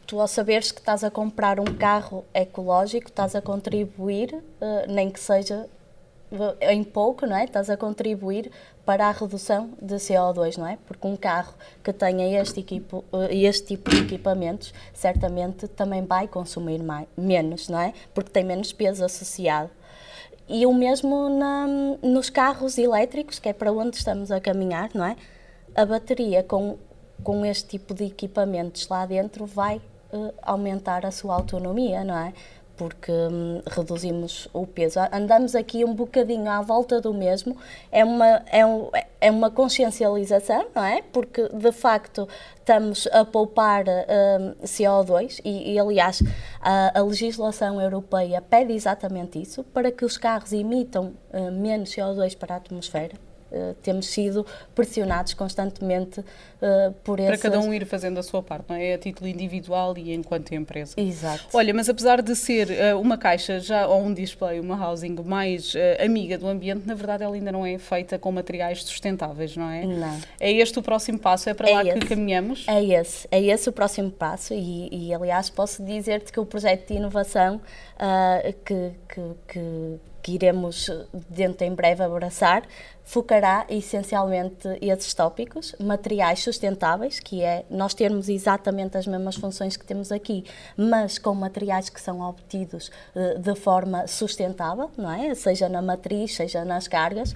Tu, 0.08 0.20
ao 0.20 0.28
saberes 0.28 0.72
que 0.72 0.80
estás 0.80 1.04
a 1.04 1.12
comprar 1.12 1.60
um 1.60 1.66
carro 1.66 2.26
ecológico, 2.34 3.08
estás 3.08 3.36
a 3.36 3.42
contribuir, 3.42 4.34
uh, 4.34 4.92
nem 4.92 5.10
que 5.10 5.20
seja 5.20 5.68
em 6.62 6.84
pouco, 6.84 7.26
não 7.26 7.36
é? 7.36 7.46
Estás 7.46 7.70
a 7.70 7.78
contribuir 7.78 8.52
para 8.86 9.08
a 9.08 9.12
redução 9.12 9.72
de 9.82 9.96
CO2, 9.96 10.58
não 10.58 10.68
é? 10.68 10.78
Porque 10.86 11.08
um 11.08 11.16
carro 11.16 11.54
que 11.84 11.92
tenha 11.92 12.40
este, 12.40 12.60
equipo, 12.60 13.04
eh, 13.12 13.36
este 13.36 13.68
tipo 13.68 13.90
de 13.90 13.98
equipamentos 14.02 14.74
certamente 14.94 15.68
também 15.68 16.06
vai 16.06 16.28
consumir 16.28 16.82
mais, 16.84 17.08
menos, 17.18 17.68
não 17.68 17.80
é? 17.80 17.94
Porque 18.14 18.30
tem 18.30 18.44
menos 18.44 18.72
peso 18.72 19.04
associado. 19.04 19.72
E 20.48 20.66
o 20.66 20.74
mesmo 20.74 21.28
na, 21.28 21.66
nos 22.04 22.30
carros 22.30 22.78
elétricos, 22.78 23.40
que 23.40 23.50
é 23.50 23.54
para 23.54 23.72
onde 23.72 23.98
estamos 23.98 24.30
a 24.32 24.40
caminhar, 24.40 24.92
não 24.94 25.04
é? 25.04 25.16
A 25.74 25.86
bateria 25.86 26.44
com, 26.44 26.78
com 27.24 27.44
este 27.44 27.68
tipo 27.68 27.94
de 27.96 28.06
equipamentos 28.06 28.88
lá 28.88 29.06
dentro 29.08 29.48
vai 29.48 29.82
uh, 30.14 30.34
aumentar 30.44 31.04
a 31.04 31.12
sua 31.12 31.34
autonomia, 31.34 32.04
não 32.04 32.18
é? 32.18 32.34
Porque 32.78 33.12
hum, 33.12 33.62
reduzimos 33.66 34.48
o 34.54 34.66
peso. 34.66 35.00
Andamos 35.12 35.56
aqui 35.56 35.86
um 35.86 35.94
bocadinho 35.94 36.50
à 36.50 36.62
volta 36.62 37.00
do 37.02 37.14
mesmo, 37.14 37.58
é 37.92 38.04
uma, 38.04 38.44
é, 38.52 38.66
um, 38.66 38.90
é 39.20 39.32
uma 39.32 39.50
consciencialização, 39.50 40.68
não 40.74 40.84
é? 40.84 41.02
Porque 41.02 41.48
de 41.50 41.72
facto 41.72 42.28
estamos 42.58 43.08
a 43.12 43.24
poupar 43.24 43.86
hum, 43.88 44.56
CO2 44.64 45.40
e, 45.44 45.74
e 45.74 45.80
aliás, 45.80 46.22
a, 46.60 47.00
a, 47.00 47.04
legislação 47.04 47.82
europeia 47.82 48.42
pede 48.42 48.74
exatamente 48.74 49.42
isso 49.42 49.64
para 49.64 49.92
que 49.92 50.04
os 50.04 50.18
carros 50.18 50.52
emitam 50.52 51.14
hum, 51.34 51.52
menos 51.52 51.90
CO2 51.90 52.38
para 52.38 52.56
a 52.56 52.58
atmosfera. 52.58 53.25
Uh, 53.52 53.76
temos 53.84 54.08
sido 54.08 54.44
pressionados 54.74 55.36
constantemente 55.36 56.20
uh, 56.20 56.92
por 57.04 57.18
Para 57.18 57.38
cada 57.38 57.60
um 57.60 57.72
ir 57.72 57.86
fazendo 57.86 58.20
a 58.20 58.24
sua 58.24 58.42
parte, 58.42 58.66
não 58.68 58.76
é? 58.76 58.96
A 58.96 58.98
título 58.98 59.30
individual 59.30 59.96
e 59.98 60.14
enquanto 60.14 60.54
empresa. 60.54 60.96
Exato. 60.98 61.46
Olha, 61.54 61.72
mas 61.72 61.88
apesar 61.88 62.24
de 62.24 62.36
ser 62.36 62.70
uh, 62.70 63.00
uma 63.00 63.18
caixa 63.18 63.60
já 63.60 63.88
ou 63.88 64.02
um 64.02 64.14
display, 64.14 64.60
uma 64.60 64.76
housing 64.76 65.16
mais 65.24 65.74
amiga 66.04 66.38
do 66.38 66.48
ambiente, 66.48 66.88
na 66.88 66.96
verdade 66.96 67.24
ela 67.24 67.36
ainda 67.36 67.52
não 67.52 67.66
é 67.66 67.78
feita 67.78 68.18
com 68.18 68.32
materiais 68.32 68.84
sustentáveis, 68.84 69.56
não 69.56 69.70
é? 69.70 69.86
Não. 69.86 70.20
É 70.40 70.52
este 70.52 70.80
o 70.80 70.82
próximo 70.82 71.20
passo? 71.20 71.48
É 71.48 71.54
para 71.54 71.70
é 71.70 71.74
lá 71.74 71.86
esse. 71.86 72.00
que 72.00 72.08
caminhamos? 72.08 72.66
É 72.68 72.84
esse, 72.84 73.28
é 73.30 73.42
esse 73.42 73.70
o 73.70 73.72
próximo 73.72 74.10
passo 74.10 74.54
e, 74.54 74.90
e 74.92 75.14
aliás 75.14 75.52
posso 75.52 75.84
dizer-te 75.84 76.32
que 76.32 76.40
o 76.40 76.46
projeto 76.46 76.88
de 76.88 76.96
inovação 76.96 77.62
que, 78.66 78.92
que, 79.08 79.22
que 79.48 80.00
que 80.26 80.32
iremos 80.32 80.90
dentro 81.30 81.68
em 81.68 81.76
breve 81.76 82.02
abraçar, 82.02 82.64
focará 83.04 83.64
essencialmente 83.70 84.68
esses 84.82 85.14
tópicos, 85.14 85.76
materiais 85.80 86.40
sustentáveis, 86.40 87.20
que 87.20 87.44
é 87.44 87.64
nós 87.70 87.94
termos 87.94 88.28
exatamente 88.28 88.98
as 88.98 89.06
mesmas 89.06 89.36
funções 89.36 89.78
que 89.78 89.86
temos 89.86 90.12
aqui, 90.12 90.44
mas 90.76 91.20
com 91.20 91.36
materiais 91.36 91.90
que 91.90 92.02
são 92.02 92.22
obtidos 92.22 92.90
uh, 93.16 93.38
de 93.38 93.54
forma 93.54 94.08
sustentável, 94.08 94.90
não 94.98 95.12
é? 95.12 95.36
Seja 95.36 95.70
na 95.70 95.80
matriz, 95.80 96.36
seja 96.36 96.66
nas 96.66 96.88
cargas, 96.88 97.32
uh, 97.32 97.36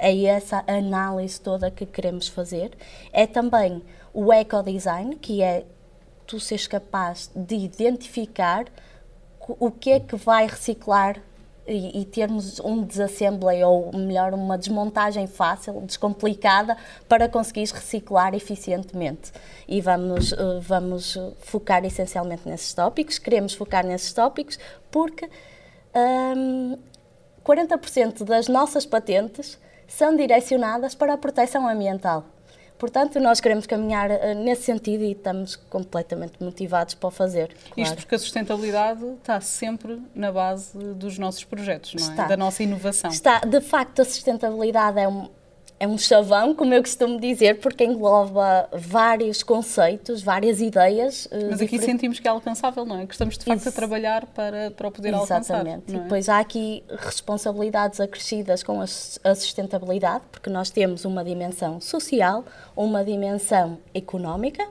é 0.00 0.24
essa 0.24 0.64
análise 0.66 1.38
toda 1.38 1.70
que 1.70 1.84
queremos 1.84 2.28
fazer. 2.28 2.70
É 3.12 3.26
também 3.26 3.82
o 4.14 4.32
ecodesign, 4.32 5.16
que 5.16 5.42
é 5.42 5.66
tu 6.26 6.40
seres 6.40 6.66
capaz 6.66 7.30
de 7.36 7.56
identificar 7.56 8.64
o 9.46 9.70
que 9.70 9.90
é 9.90 10.00
que 10.00 10.16
vai 10.16 10.46
reciclar 10.46 11.20
e, 11.66 12.04
termos 12.06 12.58
um 12.60 12.82
desassembly 12.82 13.62
ou 13.62 13.96
melhor 13.96 14.34
uma 14.34 14.58
desmontagem 14.58 15.26
fácil, 15.26 15.80
descomplicada 15.82 16.76
para 17.08 17.28
conseguir 17.28 17.68
reciclar 17.72 18.34
eficientemente. 18.34 19.32
E 19.68 19.80
vamos 19.80 20.32
uh, 20.32 20.60
vamos 20.60 21.16
focar 21.40 21.84
essencialmente 21.84 22.48
nesses 22.48 22.72
tópicos. 22.74 23.18
Queremos 23.18 23.54
focar 23.54 23.86
nesses 23.86 24.12
tópicos 24.12 24.58
porque 24.90 25.28
um, 25.94 26.78
40% 27.44 28.24
das 28.24 28.48
nossas 28.48 28.86
patentes 28.86 29.58
são 29.86 30.16
direcionadas 30.16 30.94
para 30.94 31.14
a 31.14 31.18
proteção 31.18 31.68
ambiental. 31.68 32.24
Portanto, 32.82 33.20
nós 33.20 33.40
queremos 33.40 33.64
caminhar 33.64 34.10
uh, 34.10 34.34
nesse 34.42 34.64
sentido 34.64 35.04
e 35.04 35.12
estamos 35.12 35.54
completamente 35.54 36.42
motivados 36.42 36.94
para 36.94 37.06
o 37.06 37.10
fazer. 37.12 37.46
Claro. 37.46 37.80
Isto 37.80 37.94
porque 37.94 38.16
a 38.16 38.18
sustentabilidade 38.18 39.06
está 39.20 39.40
sempre 39.40 40.02
na 40.12 40.32
base 40.32 40.76
dos 40.76 41.16
nossos 41.16 41.44
projetos, 41.44 41.94
não 41.94 42.08
é? 42.08 42.10
Está. 42.10 42.26
Da 42.26 42.36
nossa 42.36 42.60
inovação. 42.60 43.08
Está. 43.08 43.38
De 43.38 43.60
facto, 43.60 44.02
a 44.02 44.04
sustentabilidade 44.04 44.98
é 44.98 45.06
um, 45.06 45.28
é 45.82 45.86
um 45.88 45.98
chavão, 45.98 46.54
como 46.54 46.72
eu 46.72 46.80
costumo 46.80 47.18
dizer, 47.18 47.58
porque 47.58 47.82
engloba 47.82 48.68
vários 48.72 49.42
conceitos, 49.42 50.22
várias 50.22 50.60
ideias. 50.60 51.26
Eh, 51.28 51.48
Mas 51.50 51.60
aqui 51.60 51.76
sentimos 51.76 52.20
que 52.20 52.28
é 52.28 52.30
alcançável, 52.30 52.84
não 52.84 53.00
é? 53.00 53.04
Que 53.04 53.14
estamos 53.14 53.36
de 53.36 53.44
facto 53.44 53.58
Isso. 53.58 53.68
a 53.68 53.72
trabalhar 53.72 54.26
para, 54.26 54.70
para 54.70 54.86
o 54.86 54.92
poder 54.92 55.08
Exatamente. 55.08 55.32
alcançar. 55.32 55.54
Exatamente. 55.56 55.92
É? 55.92 55.96
E 55.96 56.00
depois 56.00 56.28
há 56.28 56.38
aqui 56.38 56.84
responsabilidades 56.98 57.98
acrescidas 57.98 58.62
com 58.62 58.80
a 58.80 59.34
sustentabilidade, 59.34 60.22
porque 60.30 60.48
nós 60.48 60.70
temos 60.70 61.04
uma 61.04 61.24
dimensão 61.24 61.80
social, 61.80 62.44
uma 62.76 63.04
dimensão 63.04 63.76
económica, 63.92 64.64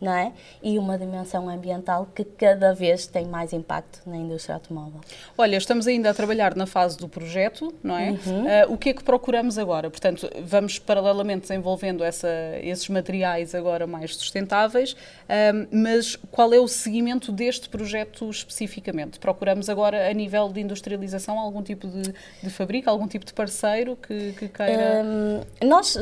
não 0.00 0.12
é? 0.12 0.32
E 0.62 0.78
uma 0.78 0.96
dimensão 0.96 1.48
ambiental 1.48 2.08
que 2.14 2.24
cada 2.24 2.72
vez 2.72 3.06
tem 3.06 3.26
mais 3.26 3.52
impacto 3.52 4.00
na 4.06 4.16
indústria 4.16 4.54
automóvel. 4.54 5.00
Olha, 5.36 5.56
estamos 5.56 5.86
ainda 5.86 6.10
a 6.10 6.14
trabalhar 6.14 6.56
na 6.56 6.66
fase 6.66 6.96
do 6.96 7.08
projeto, 7.08 7.74
não 7.82 7.96
é? 7.96 8.10
Uhum. 8.10 8.44
Uh, 8.44 8.72
o 8.74 8.78
que 8.78 8.90
é 8.90 8.94
que 8.94 9.04
procuramos 9.04 9.58
agora? 9.58 9.90
Portanto, 9.90 10.28
vamos 10.42 10.78
paralelamente 10.78 11.42
desenvolvendo 11.42 12.02
essa, 12.02 12.28
esses 12.62 12.88
materiais 12.88 13.54
agora 13.54 13.86
mais 13.86 14.16
sustentáveis, 14.16 14.92
uh, 14.92 15.68
mas 15.70 16.16
qual 16.30 16.52
é 16.52 16.58
o 16.58 16.66
seguimento 16.68 17.30
deste 17.30 17.68
projeto 17.68 18.28
especificamente? 18.30 19.18
Procuramos 19.18 19.68
agora, 19.68 20.08
a 20.08 20.12
nível 20.12 20.48
de 20.48 20.60
industrialização, 20.60 21.38
algum 21.38 21.62
tipo 21.62 21.86
de, 21.86 22.02
de 22.42 22.50
fábrica, 22.50 22.90
algum 22.90 23.06
tipo 23.06 23.24
de 23.24 23.34
parceiro 23.34 23.96
que, 23.96 24.32
que 24.32 24.48
queira. 24.48 25.02
Um, 25.04 25.66
nós 25.66 25.96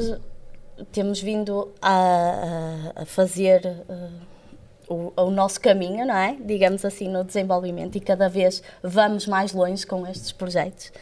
temos 0.93 1.21
vindo 1.21 1.73
a, 1.81 2.93
a 2.97 3.05
fazer 3.05 3.85
uh, 3.89 4.29
o, 4.89 5.13
o, 5.23 5.31
nosso 5.31 5.61
caminho, 5.61 6.07
não 6.07 6.17
é? 6.17 6.37
Digamos 6.41 6.85
assim, 6.85 7.09
no 7.09 7.25
desenvolvimento 7.25 7.97
e 7.97 8.01
cada 8.01 8.29
vez 8.29 8.63
vamos 8.83 9.27
mais 9.27 9.53
longe 9.53 9.87
com 9.87 10.07
estes 10.07 10.33
projetos. 10.33 10.93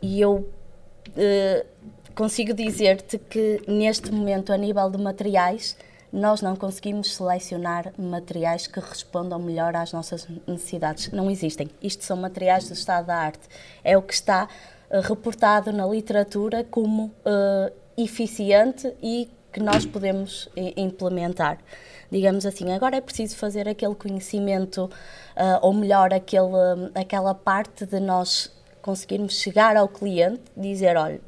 E 0.00 0.20
eu 0.20 0.48
uh, 1.08 1.66
consigo 2.14 2.52
dizer-te 2.52 3.18
que 3.18 3.62
neste 3.66 4.12
momento, 4.12 4.52
a 4.52 4.56
nível 4.56 4.90
de 4.90 4.98
materiais, 4.98 5.76
nós 6.12 6.42
não 6.42 6.54
conseguimos 6.54 7.14
selecionar 7.14 7.92
materiais 7.96 8.66
que 8.66 8.78
respondam 8.78 9.38
melhor 9.38 9.74
às 9.74 9.92
nossas 9.92 10.28
necessidades. 10.46 11.10
Não 11.10 11.30
existem. 11.30 11.70
Isto 11.82 12.04
são 12.04 12.18
materiais 12.18 12.68
do 12.68 12.74
estado 12.74 13.06
da 13.06 13.16
arte. 13.16 13.48
É 13.82 13.96
o 13.96 14.02
que 14.02 14.12
está 14.12 14.46
uh, 14.90 15.00
reportado 15.00 15.72
na 15.72 15.86
literatura 15.86 16.64
como 16.64 17.04
uh, 17.04 17.81
eficiente 17.96 18.92
e 19.02 19.28
que 19.52 19.60
nós 19.60 19.84
podemos 19.84 20.48
implementar. 20.76 21.58
Digamos 22.10 22.44
assim, 22.46 22.72
agora 22.72 22.96
é 22.96 23.00
preciso 23.00 23.36
fazer 23.36 23.68
aquele 23.68 23.94
conhecimento, 23.94 24.84
uh, 24.84 25.58
ou 25.60 25.72
melhor, 25.72 26.12
aquele, 26.12 26.90
aquela 26.94 27.34
parte 27.34 27.86
de 27.86 28.00
nós 28.00 28.50
conseguirmos 28.80 29.40
chegar 29.40 29.76
ao 29.76 29.88
cliente, 29.88 30.42
dizer: 30.56 30.96
olha, 30.96 31.20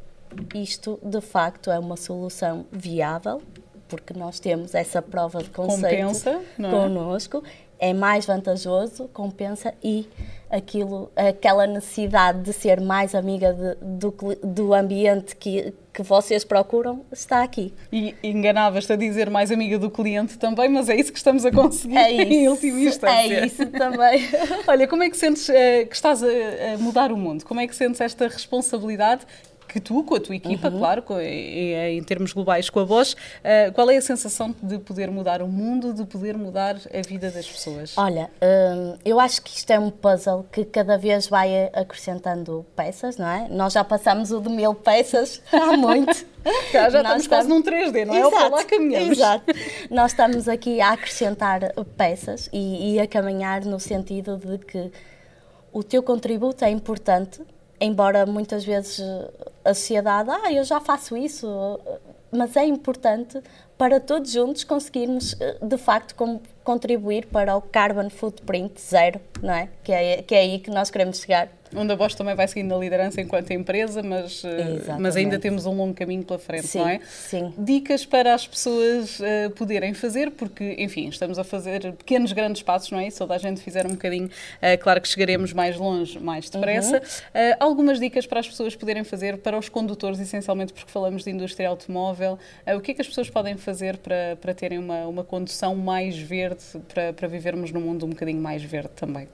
isto 0.55 0.99
de 1.03 1.21
facto 1.21 1.71
é 1.71 1.79
uma 1.79 1.97
solução 1.97 2.67
viável, 2.71 3.41
porque 3.89 4.13
nós 4.13 4.41
temos 4.41 4.75
essa 4.75 5.01
prova 5.01 5.43
de 5.43 5.51
conceito 5.51 6.03
compensa, 6.03 6.41
não 6.59 6.69
é? 6.69 6.73
connosco, 6.73 7.43
é 7.79 7.93
mais 7.93 8.27
vantajoso, 8.27 9.09
compensa 9.09 9.75
e 9.83 10.09
aquilo, 10.55 11.11
aquela 11.17 11.67
necessidade 11.67 12.43
de 12.43 12.53
ser 12.53 12.81
mais 12.81 13.15
amiga 13.15 13.53
de, 13.53 13.75
do, 13.85 14.15
do 14.43 14.73
ambiente 14.73 15.35
que, 15.35 15.75
que 15.93 16.03
vocês 16.03 16.45
procuram 16.45 17.05
está 17.11 17.43
aqui. 17.43 17.75
E 17.93 18.15
enganavas-te 18.23 18.93
a 18.93 18.97
dizer 18.97 19.29
mais 19.29 19.51
amiga 19.51 19.79
do 19.79 19.91
cliente 19.91 20.39
também, 20.39 20.69
mas 20.69 20.89
é 20.89 20.95
isso 20.95 21.11
que 21.11 21.19
estamos 21.19 21.45
a 21.45 21.51
conseguir 21.51 21.97
é 21.97 22.13
isso, 22.23 22.33
em 22.33 22.49
última 22.49 22.81
instância. 22.81 23.35
É 23.35 23.47
isso 23.47 23.67
também. 23.67 24.29
Olha, 24.67 24.87
como 24.87 25.03
é 25.03 25.11
que 25.11 25.17
sentes 25.17 25.49
uh, 25.49 25.53
que 25.89 25.95
estás 25.95 26.23
a, 26.23 26.27
a 26.75 26.79
mudar 26.79 27.11
o 27.11 27.17
mundo? 27.17 27.45
Como 27.45 27.59
é 27.59 27.67
que 27.67 27.75
sentes 27.75 28.01
esta 28.01 28.29
responsabilidade 28.29 29.27
que 29.69 29.81
tu, 29.81 30.03
com 30.05 30.15
a 30.15 30.21
tua 30.21 30.37
equipa, 30.37 30.69
uhum. 30.69 30.79
claro, 30.79 31.03
com, 31.03 31.21
em, 31.21 31.97
em, 31.99 32.03
termos 32.03 32.33
globais 32.33 32.71
com 32.71 32.81
a 32.81 32.85
Bosch, 32.85 33.15
uh, 33.15 33.73
qual 33.73 33.91
é 33.91 33.97
a 33.97 34.03
sensação 34.03 34.55
de 34.63 34.79
poder 34.79 35.11
mudar 35.11 35.43
o 35.43 35.49
mundo, 35.49 35.93
de 35.93 36.05
poder 36.05 36.37
mudar 36.37 36.77
a 36.77 37.07
vida 37.07 37.31
das 37.31 37.47
pessoas? 37.47 37.97
Olha, 37.97 38.31
hum, 38.43 38.97
eu 39.05 39.19
acho 39.19 39.43
que 39.43 39.57
isto 39.57 39.71
é 39.71 39.79
um 39.79 39.91
puzzle 39.91 40.47
que 40.53 40.65
cada 40.65 40.97
vez 40.97 41.27
vai 41.27 41.71
acrescentando 41.73 42.65
peças, 42.77 43.17
não 43.17 43.29
é? 43.29 43.49
Nós 43.49 43.73
já 43.73 43.83
passamos 43.83 44.31
o 44.31 44.41
de 44.41 44.49
mil 44.49 44.75
peças 44.75 45.43
há 45.53 45.77
muito. 45.77 46.25
já, 46.73 46.91
já 46.91 47.01
estamos, 47.01 47.23
estamos 47.23 47.27
quase 47.27 47.49
num 47.49 47.63
3D, 47.63 48.05
não 48.05 48.15
é? 48.15 48.21
Exato, 48.21 48.55
lá 48.55 48.65
caminhamos. 48.65 49.19
Exato. 49.19 49.45
Nós 49.91 50.13
estamos 50.13 50.49
aqui 50.49 50.81
a 50.81 50.93
acrescentar 50.93 51.73
peças 51.97 52.49
e, 52.53 52.95
e 52.95 53.01
a 53.01 53.07
caminhar 53.07 53.65
no 53.65 53.81
sentido 53.81 54.37
de 54.37 54.59
que 54.59 54.93
o 55.73 55.83
teu 55.83 56.03
contributo 56.03 56.65
é 56.65 56.71
importante, 56.71 57.43
embora 57.85 58.27
muitas 58.27 58.65
vezes 58.65 59.01
a 59.65 59.75
sociedade, 59.75 60.31
ah, 60.31 60.53
eu 60.53 60.65
já 60.65 60.81
faço 60.81 61.17
isso, 61.17 61.47
mas 62.33 62.57
é 62.57 62.65
importante 62.65 63.41
para 63.77 64.01
todos 64.01 64.33
juntos 64.33 64.65
conseguirmos, 64.65 65.37
eh, 65.41 65.59
de 65.63 65.77
facto, 65.77 66.15
contribuir 66.63 67.27
para 67.27 67.57
o 67.57 67.61
carbon 67.61 68.09
footprint 68.09 68.81
zero, 68.81 69.21
não 69.43 69.53
é? 69.53 69.69
Que 69.83 69.93
é, 69.93 70.23
que 70.23 70.35
é 70.35 70.39
aí 70.39 70.59
que 70.59 70.71
nós 70.71 70.91
queremos 70.91 71.19
chegar 71.19 71.51
onde 71.75 71.93
a 71.93 71.97
Bosch 71.97 72.15
também 72.15 72.35
vai 72.35 72.47
seguindo 72.47 72.69
na 72.69 72.77
liderança 72.77 73.21
enquanto 73.21 73.51
empresa, 73.53 74.03
mas, 74.03 74.45
eh, 74.45 74.97
mas 74.99 75.17
ainda 75.17 75.39
temos 75.39 75.67
um 75.67 75.75
longo 75.75 75.95
caminho 75.95 76.25
pela 76.25 76.39
frente, 76.39 76.67
sim, 76.67 76.79
não 76.79 76.89
é? 76.89 77.01
Sim. 77.05 77.53
Dicas 77.59 78.07
para 78.07 78.35
as 78.35 78.47
pessoas 78.47 79.21
uh, 79.21 79.51
poderem 79.55 79.93
fazer, 79.95 80.31
porque, 80.31 80.77
enfim, 80.79 81.09
estamos 81.09 81.39
a 81.39 81.45
fazer 81.45 81.93
pequenos, 81.93 82.33
grandes 82.33 82.63
passos, 82.63 82.91
não 82.91 83.01
é? 83.01 83.11
Se 83.11 83.19
toda 83.19 83.35
a 83.35 83.39
gente 83.39 83.61
fizer 83.61 83.87
um 83.87 83.91
bocadinho, 83.91 84.27
uh, 84.27 84.83
claro 84.83 85.01
que 85.01 85.09
chegaremos 85.09 85.53
mais 85.53 85.77
longe, 85.77 86.19
mais 86.19 86.49
depressa. 86.49 86.97
Uhum. 86.97 87.01
Uh, 87.01 87.57
algumas 87.61 87.99
dicas 87.99 88.27
para 88.27 88.41
as 88.41 88.49
pessoas 88.49 88.77
poderem 88.77 89.05
fazer, 89.05 89.39
para 89.39 89.59
os 89.59 89.69
condutores, 89.69 90.21
essencialmente, 90.21 90.73
porque 90.73 90.91
falamos 90.91 91.25
de 91.25 91.31
indústria 91.31 91.69
automóvel. 91.69 92.39
o 92.77 92.81
que 92.81 92.93
é 92.93 92.95
que 92.95 93.01
as 93.01 93.09
pessoas 93.09 93.29
podem 93.29 93.57
fazer 93.65 93.97
para, 93.97 94.37
para 94.41 94.55
terem 94.55 94.79
uma, 94.79 95.07
uma 95.07 95.25
condução 95.25 95.75
mais 95.75 96.17
verde, 96.19 96.63
para, 96.89 97.13
para 97.13 97.27
vivermos 97.27 97.73
num 97.73 97.81
mundo 97.81 98.07
um 98.07 98.11
bocadinho 98.11 98.41
mais 98.41 98.63
verde 98.63 98.91
também? 98.95 99.29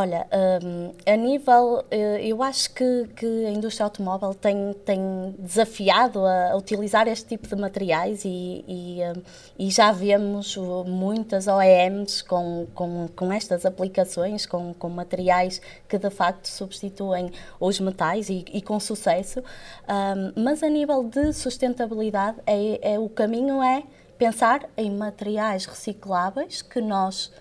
Olha, 0.00 0.28
um, 0.62 0.92
a 1.12 1.16
nível, 1.16 1.84
eh, 1.90 2.24
eu 2.24 2.40
acho 2.40 2.72
que, 2.72 3.08
que, 3.16 3.26
a 3.46 3.50
indústria 3.50 3.82
automóvel 3.82 4.32
tem, 4.32 4.72
tem 4.84 5.34
desafiado 5.36 6.24
a, 6.24 6.56
utilizar 6.56 7.08
este 7.08 7.30
tipo 7.30 7.48
de 7.48 7.56
materiais 7.56 8.24
e, 8.24 8.64
e, 8.68 9.00
um, 9.02 9.22
e, 9.58 9.68
já 9.72 9.90
vemos 9.90 10.56
muitas 10.86 11.48
OEMs 11.48 12.22
com, 12.22 12.68
com, 12.76 13.08
com 13.08 13.32
estas 13.32 13.66
aplicações, 13.66 14.46
com, 14.46 14.72
com 14.72 14.88
materiais 14.88 15.60
que 15.88 15.98
de 15.98 16.10
facto 16.10 16.46
substituem 16.46 17.32
os 17.58 17.80
metais 17.80 18.30
e, 18.30 18.44
e 18.52 18.62
com 18.62 18.78
sucesso. 18.78 19.40
Um, 19.40 20.44
mas 20.44 20.62
a 20.62 20.68
nível 20.68 21.02
de 21.02 21.32
sustentabilidade, 21.32 22.38
é, 22.46 22.94
é, 22.94 22.98
o 23.00 23.08
caminho 23.08 23.60
é 23.60 23.82
pensar 24.16 24.70
em 24.76 24.92
materiais 24.92 25.66
recicláveis 25.66 26.62
que 26.62 26.80
nós 26.80 27.32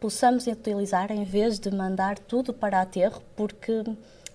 possamos 0.00 0.46
utilizar 0.46 1.10
em 1.10 1.24
vez 1.24 1.58
de 1.58 1.70
mandar 1.70 2.18
tudo 2.18 2.52
para 2.52 2.80
aterro, 2.80 3.22
porque 3.34 3.84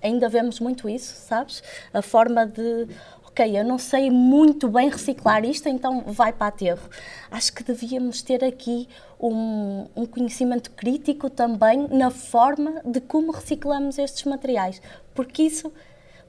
ainda 0.02 0.28
vemos 0.28 0.60
muito 0.60 0.89
isso, 0.89 1.15
sabes? 1.15 1.62
A 1.93 2.02
forma 2.02 2.45
de, 2.45 2.88
ok, 3.26 3.58
eu 3.58 3.63
não 3.63 3.78
sei 3.78 4.10
muito 4.10 4.67
bem 4.67 4.89
reciclar 4.89 5.45
isto, 5.45 5.69
então 5.69 6.02
vai 6.08 6.34
para 6.34 6.47
aterro. 6.47 6.89
Acho 7.30 7.54
que 7.54 7.63
devíamos 7.63 8.21
ter 8.21 8.43
aqui 8.43 8.89
um, 9.19 9.88
um 9.95 10.06
conhecimento 10.06 10.71
crítico 10.71 11.30
também 11.30 11.88
na 11.89 12.10
forma 12.10 12.82
de 12.84 13.00
como 13.00 13.32
reciclamos 13.32 13.97
estes 13.97 14.24
materiais, 14.26 14.82
porque 15.13 15.43
isso 15.43 15.71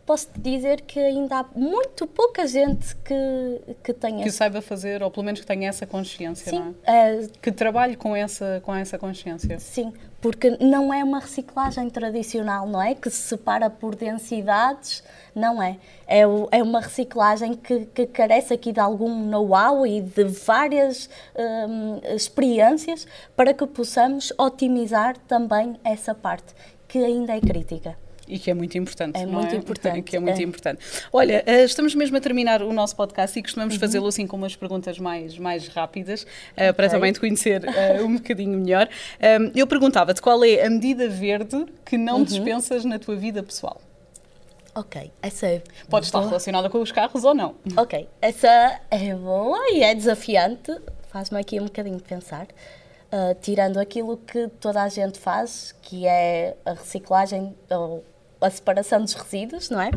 posso 0.06 0.28
te 0.28 0.40
dizer 0.40 0.82
que 0.82 0.98
ainda 0.98 1.40
há 1.40 1.46
muito 1.54 2.06
pouca 2.06 2.46
gente 2.46 2.94
que, 2.96 3.74
que 3.82 3.92
tenha. 3.92 4.22
Que 4.22 4.30
saiba 4.30 4.60
fazer, 4.60 5.02
ou 5.02 5.10
pelo 5.10 5.24
menos 5.24 5.40
que 5.40 5.46
tenha 5.46 5.68
essa 5.68 5.86
consciência, 5.86 6.50
sim, 6.50 6.74
é? 6.84 7.14
Uh, 7.14 7.30
que 7.40 7.52
trabalhe 7.52 7.96
com 7.96 8.14
essa, 8.14 8.60
com 8.64 8.74
essa 8.74 8.98
consciência. 8.98 9.58
Sim, 9.58 9.92
porque 10.20 10.56
não 10.60 10.92
é 10.92 11.02
uma 11.02 11.20
reciclagem 11.20 11.88
tradicional, 11.90 12.66
não 12.68 12.80
é? 12.80 12.94
Que 12.94 13.10
se 13.10 13.22
separa 13.22 13.70
por 13.70 13.94
densidades, 13.94 15.02
não 15.34 15.62
é. 15.62 15.78
É, 16.06 16.20
é 16.20 16.62
uma 16.62 16.80
reciclagem 16.80 17.54
que, 17.54 17.86
que, 17.86 18.06
carece 18.06 18.52
aqui 18.52 18.72
de 18.72 18.80
algum 18.80 19.24
know-how 19.26 19.86
e 19.86 20.00
de 20.00 20.24
várias 20.24 21.08
um, 21.34 22.00
experiências 22.14 23.06
para 23.34 23.54
que 23.54 23.66
possamos 23.66 24.32
otimizar 24.38 25.16
também 25.26 25.76
essa 25.84 26.14
parte, 26.14 26.54
que 26.86 26.98
ainda 26.98 27.36
é 27.36 27.40
crítica. 27.40 27.96
E 28.32 28.38
que 28.38 28.50
é 28.50 28.54
muito 28.54 28.78
importante. 28.78 29.20
É 29.20 29.26
muito 29.26 29.54
é? 29.54 29.58
importante. 29.58 30.02
Que 30.12 30.16
é 30.16 30.20
muito 30.20 30.40
é. 30.40 30.42
importante. 30.42 30.82
Olha, 31.12 31.42
eh, 31.46 31.64
estamos 31.64 31.94
mesmo 31.94 32.16
a 32.16 32.20
terminar 32.20 32.62
o 32.62 32.72
nosso 32.72 32.96
podcast 32.96 33.38
e 33.38 33.42
costumamos 33.42 33.74
uhum. 33.74 33.80
fazê-lo 33.80 34.06
assim 34.06 34.26
com 34.26 34.36
umas 34.36 34.56
perguntas 34.56 34.98
mais, 34.98 35.36
mais 35.36 35.68
rápidas, 35.68 36.26
eh, 36.56 36.70
okay. 36.70 36.72
para 36.72 36.88
também 36.88 37.12
te 37.12 37.20
conhecer 37.20 37.62
uh, 37.62 38.04
um 38.04 38.14
bocadinho 38.16 38.58
melhor. 38.58 38.88
Um, 39.20 39.52
eu 39.54 39.66
perguntava-te 39.66 40.22
qual 40.22 40.42
é 40.44 40.64
a 40.64 40.70
medida 40.70 41.08
verde 41.08 41.66
que 41.84 41.98
não 41.98 42.18
uhum. 42.18 42.24
dispensas 42.24 42.84
na 42.86 42.98
tua 42.98 43.16
vida 43.16 43.42
pessoal? 43.42 43.80
Ok, 44.74 45.12
essa 45.20 45.46
é 45.46 45.62
Pode 45.90 46.06
estar 46.06 46.20
relacionada 46.20 46.70
com 46.70 46.78
os 46.78 46.90
carros 46.90 47.24
ou 47.24 47.34
não. 47.34 47.54
Ok, 47.76 48.08
essa 48.22 48.80
é 48.90 49.14
boa 49.14 49.58
e 49.70 49.82
é 49.82 49.94
desafiante. 49.94 50.74
Faz-me 51.08 51.38
aqui 51.38 51.60
um 51.60 51.64
bocadinho 51.64 52.00
pensar. 52.00 52.46
Uh, 53.12 53.34
tirando 53.42 53.76
aquilo 53.78 54.16
que 54.16 54.48
toda 54.58 54.82
a 54.82 54.88
gente 54.88 55.18
faz, 55.18 55.74
que 55.82 56.06
é 56.06 56.56
a 56.64 56.72
reciclagem 56.72 57.54
ou 57.70 58.02
a 58.42 58.50
separação 58.50 59.00
dos 59.00 59.14
resíduos, 59.14 59.70
não 59.70 59.80
é? 59.80 59.90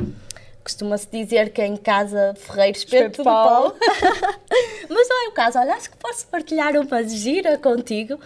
Costuma-se 0.64 1.08
dizer 1.12 1.52
que 1.52 1.62
em 1.62 1.76
casa 1.78 2.34
ferreiro 2.36 2.78
espeto 2.78 3.18
de 3.18 3.24
pau. 3.24 3.76
Mas 4.90 5.08
não 5.08 5.26
é 5.26 5.30
o 5.30 5.32
caso. 5.32 5.60
Olha, 5.60 5.76
acho 5.76 5.92
que 5.92 5.98
posso 5.98 6.26
partilhar 6.28 6.76
uma 6.76 7.04
gira 7.04 7.58
contigo, 7.58 8.20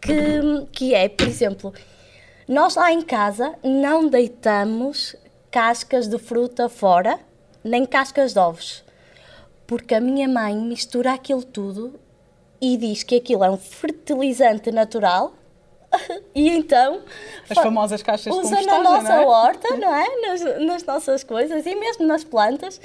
que, 0.00 0.12
que 0.72 0.94
é, 0.94 1.08
por 1.08 1.28
exemplo, 1.28 1.72
nós 2.48 2.74
lá 2.74 2.92
em 2.92 3.00
casa 3.00 3.54
não 3.62 4.08
deitamos 4.08 5.14
cascas 5.50 6.08
de 6.08 6.18
fruta 6.18 6.68
fora, 6.68 7.18
nem 7.62 7.86
cascas 7.86 8.32
de 8.32 8.40
ovos. 8.40 8.84
Porque 9.66 9.94
a 9.94 10.00
minha 10.00 10.28
mãe 10.28 10.56
mistura 10.56 11.12
aquilo 11.12 11.44
tudo 11.44 11.98
e 12.60 12.76
diz 12.76 13.02
que 13.02 13.16
aquilo 13.16 13.44
é 13.44 13.50
um 13.50 13.56
fertilizante 13.56 14.72
natural 14.72 15.32
e 16.34 16.48
então 16.48 17.02
as 17.48 17.58
famosas 17.58 18.02
caixas 18.02 18.32
de 18.32 18.38
usa 18.38 18.60
na 18.62 18.82
nossa 18.82 19.12
é? 19.14 19.26
horta, 19.26 19.76
não 19.76 19.94
é? 19.94 20.20
Nas, 20.20 20.42
nas, 20.60 20.84
nossas 20.84 21.24
coisas 21.24 21.64
e 21.66 21.74
mesmo 21.74 22.06
nas 22.06 22.24
plantas. 22.24 22.80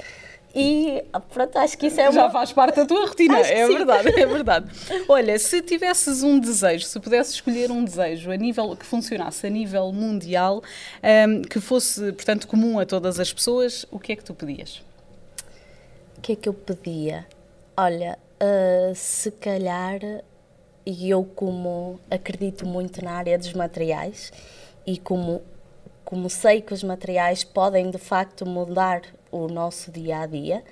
E 0.53 1.03
pronto, 1.31 1.57
acho 1.59 1.77
que 1.77 1.87
isso 1.87 2.01
é 2.01 2.11
Já 2.11 2.29
faz 2.29 2.51
parte 2.51 2.77
da 2.77 2.85
tua 2.85 3.05
rotina, 3.05 3.39
é 3.39 3.67
sim. 3.67 3.73
verdade, 3.73 4.07
é 4.09 4.25
verdade. 4.25 4.71
Olha, 5.07 5.37
se 5.37 5.61
tivesses 5.61 6.23
um 6.23 6.39
desejo, 6.39 6.85
se 6.85 6.99
pudesses 6.99 7.35
escolher 7.35 7.71
um 7.71 7.83
desejo 7.83 8.31
a 8.31 8.35
nível 8.35 8.75
que 8.75 8.85
funcionasse 8.85 9.45
a 9.45 9.49
nível 9.49 9.91
mundial, 9.93 10.63
um, 11.27 11.43
que 11.43 11.59
fosse, 11.59 12.11
portanto, 12.13 12.47
comum 12.47 12.79
a 12.79 12.85
todas 12.85 13.19
as 13.19 13.31
pessoas, 13.31 13.85
o 13.91 13.99
que 13.99 14.13
é 14.13 14.15
que 14.15 14.23
tu 14.23 14.33
pedias? 14.33 14.81
O 16.17 16.21
que 16.21 16.31
é 16.31 16.35
que 16.35 16.49
eu 16.49 16.53
pedia? 16.53 17.27
Olha, 17.77 18.17
uh, 18.41 18.95
se 18.95 19.31
calhar 19.31 19.99
e 20.89 21.07
eu 21.07 21.23
como 21.23 21.99
acredito 22.09 22.65
muito 22.65 23.05
na 23.05 23.11
área 23.11 23.37
dos 23.37 23.53
materiais 23.53 24.33
e 24.87 24.97
como 24.97 25.43
como 26.03 26.27
sei 26.27 26.59
que 26.61 26.73
os 26.73 26.81
materiais 26.81 27.43
podem 27.43 27.91
de 27.91 27.99
facto 27.99 28.43
mudar 28.43 29.03
o 29.31 29.47
nosso 29.47 29.91
dia 29.91 30.21
a 30.21 30.25
dia 30.25 30.63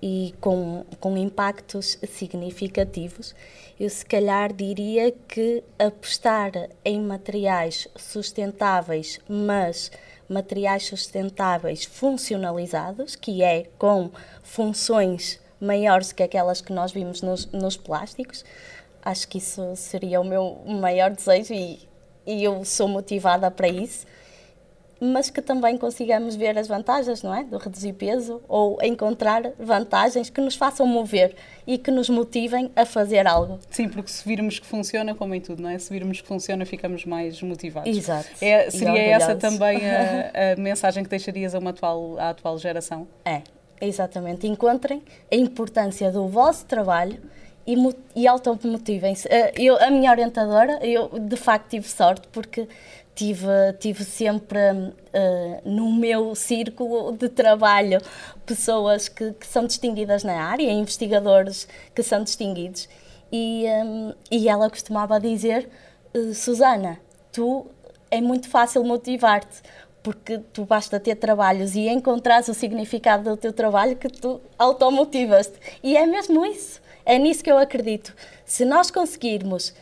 e 0.00 0.34
com, 0.40 0.86
com 0.98 1.14
impactos 1.18 1.98
significativos, 2.08 3.34
eu 3.78 3.90
se 3.90 4.06
calhar 4.06 4.54
diria 4.54 5.12
que 5.12 5.62
apostar 5.78 6.52
em 6.82 6.98
materiais 7.02 7.86
sustentáveis, 7.94 9.20
mas 9.28 9.92
materiais 10.26 10.86
sustentáveis 10.86 11.84
funcionalizados, 11.84 13.14
que 13.14 13.42
é 13.42 13.66
com 13.76 14.10
funções 14.42 15.38
maiores 15.60 16.10
que 16.10 16.22
aquelas 16.22 16.62
que 16.62 16.72
nós 16.72 16.90
vimos 16.90 17.20
nos, 17.20 17.44
nos 17.52 17.76
plásticos, 17.76 18.46
acho 19.02 19.28
que 19.28 19.38
isso 19.38 19.74
seria 19.76 20.20
o 20.20 20.24
meu 20.24 20.58
maior 20.66 21.10
desejo 21.10 21.52
e, 21.54 21.80
e 22.26 22.44
eu 22.44 22.64
sou 22.64 22.88
motivada 22.88 23.50
para 23.50 23.68
isso 23.68 24.06
mas 25.00 25.30
que 25.30 25.40
também 25.40 25.78
consigamos 25.78 26.36
ver 26.36 26.58
as 26.58 26.68
vantagens, 26.68 27.22
não 27.22 27.34
é? 27.34 27.42
Do 27.42 27.56
reduzir 27.56 27.94
peso 27.94 28.42
ou 28.46 28.78
encontrar 28.82 29.50
vantagens 29.58 30.28
que 30.28 30.40
nos 30.40 30.54
façam 30.54 30.86
mover 30.86 31.34
e 31.66 31.78
que 31.78 31.90
nos 31.90 32.10
motivem 32.10 32.70
a 32.76 32.84
fazer 32.84 33.26
algo. 33.26 33.58
Sim, 33.70 33.88
porque 33.88 34.10
se 34.10 34.22
virmos 34.28 34.58
que 34.58 34.66
funciona, 34.66 35.14
como 35.14 35.34
em 35.34 35.40
tudo, 35.40 35.62
não 35.62 35.70
é? 35.70 35.78
Se 35.78 35.90
virmos 35.90 36.20
que 36.20 36.28
funciona, 36.28 36.66
ficamos 36.66 37.06
mais 37.06 37.40
motivados. 37.40 37.96
Exato. 37.96 38.28
É, 38.42 38.70
seria 38.70 39.00
essa 39.00 39.34
também 39.34 39.78
a, 39.90 40.52
a, 40.52 40.60
mensagem 40.60 41.02
que 41.02 41.08
deixarias 41.08 41.54
a 41.54 41.58
uma 41.58 41.70
atual, 41.70 42.18
à 42.18 42.30
atual 42.30 42.58
geração? 42.58 43.08
É, 43.24 43.40
exatamente. 43.80 44.46
Encontrem 44.46 45.02
a 45.32 45.36
importância 45.36 46.12
do 46.12 46.28
vosso 46.28 46.66
trabalho 46.66 47.18
e, 47.66 47.76
e 48.16 48.26
automotivem-se. 48.26 49.28
Eh, 49.28 49.52
eu, 49.56 49.76
a 49.76 49.90
minha 49.90 50.10
orientadora, 50.10 50.78
eu 50.82 51.08
de 51.18 51.36
facto 51.36 51.70
tive 51.70 51.88
sorte 51.88 52.26
porque 52.32 52.66
tive, 53.14 53.72
tive 53.78 54.04
sempre 54.04 54.58
uh, 54.58 55.60
no 55.64 55.92
meu 55.92 56.34
círculo 56.34 57.12
de 57.12 57.28
trabalho 57.28 58.00
pessoas 58.46 59.08
que, 59.08 59.32
que, 59.34 59.46
são 59.46 59.66
distinguidas 59.66 60.24
na 60.24 60.42
área, 60.42 60.70
investigadores 60.70 61.68
que 61.94 62.02
são 62.02 62.22
distinguidos. 62.22 62.88
E, 63.30 63.66
um, 63.84 64.14
e 64.30 64.48
ela 64.48 64.70
costumava 64.70 65.20
dizer: 65.20 65.68
uh, 66.14 66.34
Susana, 66.34 66.98
tu 67.30 67.66
é 68.10 68.20
muito 68.20 68.48
fácil 68.48 68.82
motivar-te, 68.84 69.62
porque 70.02 70.38
tu 70.52 70.64
basta 70.64 70.98
ter 70.98 71.16
trabalhos 71.16 71.74
e 71.74 71.88
encontrares 71.88 72.48
o 72.48 72.54
significado 72.54 73.30
do 73.30 73.36
teu 73.36 73.52
trabalho 73.52 73.96
que 73.96 74.08
tu 74.08 74.40
automotivas-te. 74.58 75.58
E 75.82 75.96
é 75.96 76.06
mesmo 76.06 76.44
isso. 76.46 76.80
É 77.04 77.18
nisso 77.18 77.42
que 77.42 77.50
eu 77.50 77.58
acredito. 77.58 78.14
Se 78.44 78.64
nós 78.64 78.90
conseguirmos 78.90 79.74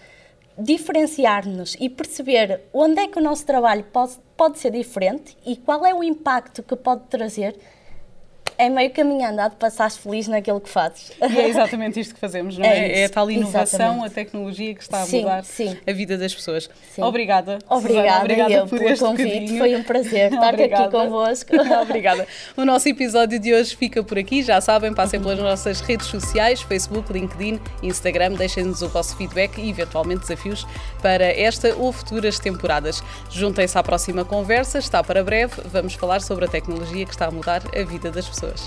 diferenciar-nos 0.59 1.77
e 1.79 1.89
perceber 1.89 2.63
onde 2.73 3.01
é 3.01 3.07
que 3.07 3.19
o 3.19 3.23
nosso 3.23 3.47
trabalho 3.47 3.85
pode, 3.85 4.15
pode 4.37 4.59
ser 4.59 4.73
diferente 4.73 5.37
e 5.47 5.57
qual 5.57 5.87
é 5.87 5.95
o 5.95 6.03
impacto 6.03 6.63
que 6.63 6.75
pode 6.75 7.05
trazer, 7.05 7.57
é 8.59 8.69
meio 8.69 8.91
caminho 8.91 9.25
andado 9.25 9.55
para 9.55 9.69
estar 9.69 9.89
feliz 9.89 10.27
naquilo 10.27 10.61
que 10.61 10.69
fazes. 10.69 11.13
E 11.23 11.39
é 11.39 11.49
exatamente 11.49 12.01
isto 12.01 12.13
que 12.13 12.21
fazemos, 12.21 12.59
não 12.59 12.65
é? 12.65 12.79
É, 12.79 13.01
é 13.03 13.05
a 13.05 13.09
tal 13.09 13.31
inovação, 13.31 13.79
exatamente. 13.79 14.07
a 14.07 14.11
tecnologia 14.11 14.75
que 14.75 14.83
está 14.83 15.03
a 15.03 15.07
mudar 15.07 15.45
sim, 15.45 15.71
sim. 15.71 15.77
a 15.87 15.93
vida 15.93 16.19
das 16.19 16.35
pessoas. 16.35 16.69
Sim. 16.93 17.03
Obrigada. 17.03 17.61
Obrigada, 17.69 18.21
obrigada 18.21 18.53
eu 18.53 18.67
por 18.67 18.81
pelo 18.81 18.99
convite. 18.99 19.29
Bocadinho. 19.29 19.59
Foi 19.59 19.77
um 19.77 19.83
prazer 19.85 20.33
estar 20.33 20.55
aqui 20.55 20.91
convosco. 20.91 21.53
obrigada. 21.81 22.27
O 22.57 22.65
nosso 22.65 22.89
episódio 22.89 23.39
de 23.39 23.55
hoje 23.55 23.77
fica 23.77 24.03
por 24.03 24.19
aqui. 24.19 24.43
Já 24.43 24.61
sabem, 24.61 24.93
passem 24.93 25.21
pelas 25.21 25.39
nossas 25.39 25.81
redes 25.81 26.09
sociais, 26.09 26.61
Facebook, 26.61 27.13
LinkedIn, 27.13 27.61
Instagram. 27.85 28.33
Deixem-nos 28.33 28.83
o 28.83 28.89
vosso 28.89 29.17
feedback 29.17 29.59
e 29.61 29.71
eventualmente 29.71 30.23
desafios 30.23 30.67
para 31.01 31.25
esta 31.25 31.77
ou 31.77 31.93
futuras 31.93 32.41
temporadas. 32.41 33.05
Juntem-se 33.31 33.79
à 33.79 33.85
próxima 33.85 34.25
conversa. 34.25 34.79
Está 34.79 35.05
para 35.05 35.23
breve. 35.23 35.63
Vamos 35.67 35.95
falar 35.95 36.21
sobre 36.21 36.47
a 36.47 36.49
tecnologia 36.49 37.05
que 37.05 37.13
está 37.13 37.27
a 37.27 37.31
mudar 37.31 37.63
a 37.73 37.85
vida 37.85 38.11
das 38.11 38.29
pessoas. 38.29 38.48
this. 38.49 38.65